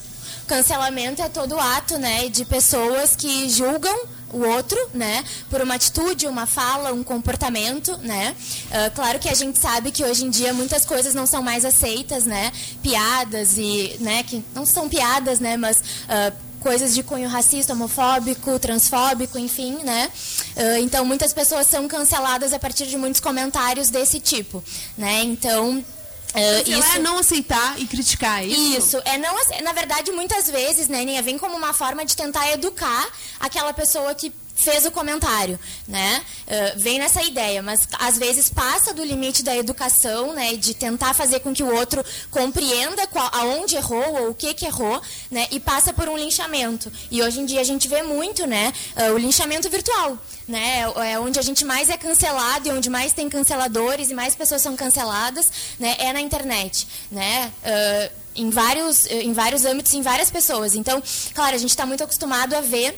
cancelamento 0.48 1.22
é 1.22 1.30
todo 1.30 1.60
ato 1.60 1.98
né, 1.98 2.30
de 2.30 2.46
pessoas 2.46 3.16
que 3.16 3.50
julgam 3.50 3.96
o 4.34 4.40
outro, 4.40 4.78
né, 4.94 5.24
por 5.50 5.62
uma 5.62 5.76
atitude, 5.76 6.28
uma 6.28 6.46
fala, 6.46 6.92
um 6.92 7.04
comportamento, 7.04 7.98
né. 8.00 8.36
Ah, 8.70 8.90
claro 8.94 9.18
que 9.18 9.30
a 9.30 9.34
gente 9.34 9.58
sabe 9.58 9.92
que 9.92 10.04
hoje 10.04 10.26
em 10.26 10.30
dia 10.30 10.54
muitas 10.54 10.86
coisas 10.86 11.14
não 11.14 11.26
são 11.26 11.42
mais 11.42 11.64
aceitas, 11.64 12.26
né, 12.26 12.52
piadas 12.84 13.58
e, 13.58 13.96
né, 14.02 14.24
que 14.24 14.44
não 14.54 14.66
são 14.66 14.90
piadas, 14.90 15.40
né, 15.40 15.56
mas 15.56 15.82
ah, 16.10 16.34
coisas 16.66 16.96
de 16.96 17.04
cunho 17.04 17.30
racista, 17.30 17.74
homofóbico, 17.74 18.58
transfóbico, 18.58 19.38
enfim, 19.38 19.78
né? 19.84 20.10
Ah, 20.58 20.80
então 20.80 21.06
muitas 21.06 21.32
pessoas 21.32 21.68
são 21.68 21.88
canceladas 21.88 22.54
a 22.54 22.58
partir 22.58 22.88
de 22.88 22.98
muitos 22.98 23.22
comentários 23.22 23.90
desse 23.90 24.20
tipo, 24.20 24.64
né? 24.98 25.22
Então 25.24 25.86
ah, 26.34 26.64
Cancelar 26.66 26.96
é 26.96 27.00
não 27.00 27.20
aceitar 27.20 27.80
e 27.80 27.86
criticar, 27.86 28.42
é 28.42 28.48
isso? 28.48 28.78
Isso, 28.78 29.02
é 29.06 29.16
não, 29.20 29.36
na 29.64 29.74
verdade, 29.74 30.12
muitas 30.12 30.50
vezes, 30.50 30.88
né, 30.88 31.06
Ninha, 31.06 31.22
vem 31.22 31.38
como 31.38 31.56
uma 31.56 31.72
forma 31.72 32.04
de 32.04 32.16
tentar 32.16 32.52
educar 32.52 33.08
aquela 33.40 33.72
pessoa 33.72 34.16
que 34.16 34.34
fez 34.56 34.86
o 34.86 34.92
comentário, 34.92 35.60
né? 35.88 36.24
Uh, 36.48 36.80
vem 36.80 36.98
nessa 36.98 37.22
ideia, 37.22 37.62
mas 37.62 37.88
às 38.00 38.18
vezes 38.18 38.50
passa 38.50 38.94
do 38.94 39.04
limite 39.04 39.44
da 39.44 39.56
educação, 39.56 40.34
né? 40.34 40.56
De 40.56 40.74
tentar 40.74 41.14
fazer 41.14 41.42
com 41.42 41.54
que 41.54 41.62
o 41.62 41.76
outro 41.76 42.04
compreenda 42.32 43.06
qual, 43.08 43.30
aonde 43.34 43.76
errou 43.76 44.22
ou 44.22 44.30
o 44.30 44.34
que 44.34 44.54
que 44.54 44.66
errou, 44.66 45.00
né? 45.30 45.48
E 45.52 45.60
passa 45.60 45.92
por 45.92 46.08
um 46.08 46.18
linchamento. 46.18 46.92
E 47.12 47.22
hoje 47.22 47.42
em 47.42 47.46
dia 47.46 47.60
a 47.60 47.66
gente 47.66 47.88
vê 47.88 48.02
muito, 48.02 48.48
né? 48.48 48.74
Uh, 48.96 49.14
o 49.14 49.18
linchamento 49.18 49.70
virtual, 49.70 50.18
né? 50.48 50.86
É 51.12 51.20
onde 51.20 51.38
a 51.38 51.44
gente 51.44 51.66
mais 51.66 51.90
é 51.90 51.98
cancelado 51.98 52.68
e 52.68 52.72
onde 52.72 52.90
mais 52.90 53.12
tem 53.12 53.30
canceladores 53.30 54.10
e 54.10 54.14
mais 54.14 54.36
pessoas 54.36 54.62
são 54.62 54.76
canceladas, 54.76 55.52
né? 55.78 55.96
É 56.00 56.14
na 56.14 56.22
internet, 56.22 56.88
né? 57.12 57.52
Uh, 57.62 58.26
em 58.38 58.50
vários, 58.50 59.06
em 59.06 59.32
vários 59.32 59.64
âmbitos, 59.64 59.94
em 59.94 60.02
várias 60.02 60.30
pessoas. 60.30 60.76
Então, 60.76 61.02
claro, 61.34 61.56
a 61.56 61.58
gente 61.58 61.70
está 61.70 61.86
muito 61.86 62.04
acostumado 62.04 62.54
a 62.54 62.62
ver 62.62 62.98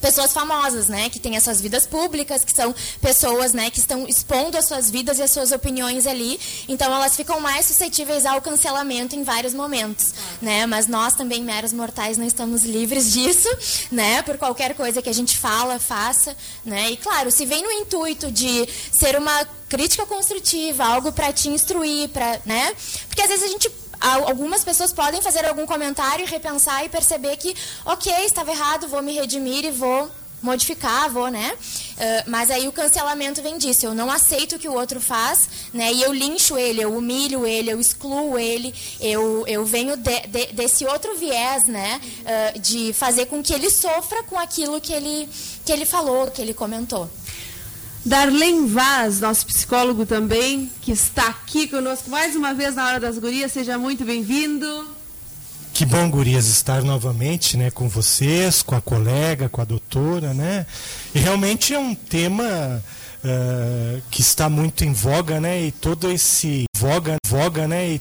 pessoas 0.00 0.32
famosas, 0.32 0.88
né, 0.88 1.08
que 1.08 1.18
têm 1.18 1.36
as 1.36 1.44
suas 1.44 1.60
vidas 1.60 1.86
públicas, 1.86 2.44
que 2.44 2.52
são 2.54 2.74
pessoas, 3.00 3.52
né, 3.52 3.70
que 3.70 3.78
estão 3.78 4.06
expondo 4.06 4.56
as 4.56 4.66
suas 4.66 4.90
vidas 4.90 5.18
e 5.18 5.22
as 5.22 5.30
suas 5.30 5.52
opiniões 5.52 6.06
ali, 6.06 6.38
então 6.68 6.92
elas 6.92 7.16
ficam 7.16 7.40
mais 7.40 7.66
suscetíveis 7.66 8.26
ao 8.26 8.40
cancelamento 8.40 9.14
em 9.14 9.22
vários 9.22 9.54
momentos, 9.54 10.12
né, 10.40 10.66
mas 10.66 10.86
nós 10.86 11.14
também 11.14 11.42
meros 11.42 11.72
mortais 11.72 12.16
não 12.16 12.26
estamos 12.26 12.62
livres 12.62 13.12
disso, 13.12 13.48
né, 13.90 14.22
por 14.22 14.38
qualquer 14.38 14.74
coisa 14.74 15.02
que 15.02 15.08
a 15.08 15.14
gente 15.14 15.36
fala, 15.36 15.78
faça, 15.78 16.36
né, 16.64 16.90
e 16.90 16.96
claro, 16.96 17.30
se 17.30 17.44
vem 17.44 17.62
no 17.62 17.70
intuito 17.72 18.30
de 18.30 18.68
ser 18.92 19.16
uma 19.16 19.46
crítica 19.68 20.04
construtiva, 20.06 20.84
algo 20.84 21.12
para 21.12 21.32
te 21.32 21.48
instruir, 21.48 22.08
para, 22.08 22.40
né, 22.44 22.74
porque 23.08 23.22
às 23.22 23.28
vezes 23.28 23.44
a 23.44 23.48
gente 23.48 23.81
algumas 24.02 24.64
pessoas 24.64 24.92
podem 24.92 25.22
fazer 25.22 25.46
algum 25.46 25.66
comentário, 25.66 26.26
repensar 26.26 26.84
e 26.84 26.88
perceber 26.88 27.36
que, 27.36 27.54
ok, 27.84 28.12
estava 28.24 28.50
errado, 28.50 28.88
vou 28.88 29.02
me 29.02 29.12
redimir 29.12 29.64
e 29.64 29.70
vou 29.70 30.10
modificar, 30.42 31.08
vou, 31.08 31.28
né? 31.28 31.54
Uh, 31.54 32.30
mas 32.30 32.50
aí 32.50 32.66
o 32.66 32.72
cancelamento 32.72 33.40
vem 33.40 33.56
disso. 33.56 33.86
Eu 33.86 33.94
não 33.94 34.10
aceito 34.10 34.56
o 34.56 34.58
que 34.58 34.68
o 34.68 34.74
outro 34.74 35.00
faz, 35.00 35.48
né? 35.72 35.92
E 35.92 36.02
eu 36.02 36.12
lincho 36.12 36.58
ele, 36.58 36.82
eu 36.82 36.94
humilho 36.94 37.46
ele, 37.46 37.70
eu 37.70 37.80
excluo 37.80 38.38
ele, 38.38 38.74
eu, 39.00 39.44
eu 39.46 39.64
venho 39.64 39.96
de, 39.96 40.20
de, 40.26 40.46
desse 40.52 40.84
outro 40.84 41.16
viés, 41.16 41.64
né? 41.64 42.00
Uh, 42.20 42.58
de 42.58 42.92
fazer 42.92 43.26
com 43.26 43.42
que 43.42 43.54
ele 43.54 43.70
sofra 43.70 44.22
com 44.24 44.38
aquilo 44.38 44.80
que 44.80 44.92
ele, 44.92 45.28
que 45.64 45.72
ele 45.72 45.86
falou, 45.86 46.28
que 46.30 46.42
ele 46.42 46.52
comentou. 46.52 47.08
Darlene 48.04 48.66
Vaz, 48.68 49.20
nosso 49.20 49.46
psicólogo 49.46 50.04
também, 50.04 50.70
que 50.80 50.90
está 50.90 51.28
aqui 51.28 51.68
conosco 51.68 52.10
mais 52.10 52.34
uma 52.34 52.52
vez 52.52 52.74
na 52.74 52.86
Hora 52.86 53.00
das 53.00 53.16
Gurias. 53.16 53.52
Seja 53.52 53.78
muito 53.78 54.04
bem-vindo. 54.04 54.66
Que 55.72 55.86
bom, 55.86 56.10
Gurias, 56.10 56.48
estar 56.48 56.82
novamente 56.82 57.56
né, 57.56 57.70
com 57.70 57.88
vocês, 57.88 58.60
com 58.60 58.74
a 58.74 58.80
colega, 58.80 59.48
com 59.48 59.60
a 59.60 59.64
doutora, 59.64 60.34
né? 60.34 60.66
E 61.14 61.20
realmente 61.20 61.72
é 61.72 61.78
um 61.78 61.94
tema 61.94 62.82
uh, 63.24 64.02
que 64.10 64.20
está 64.20 64.48
muito 64.48 64.84
em 64.84 64.92
voga, 64.92 65.40
né? 65.40 65.62
E 65.62 65.72
todo 65.72 66.10
esse 66.10 66.64
voga, 66.76 67.16
voga, 67.24 67.68
né? 67.68 67.88
E 67.92 67.98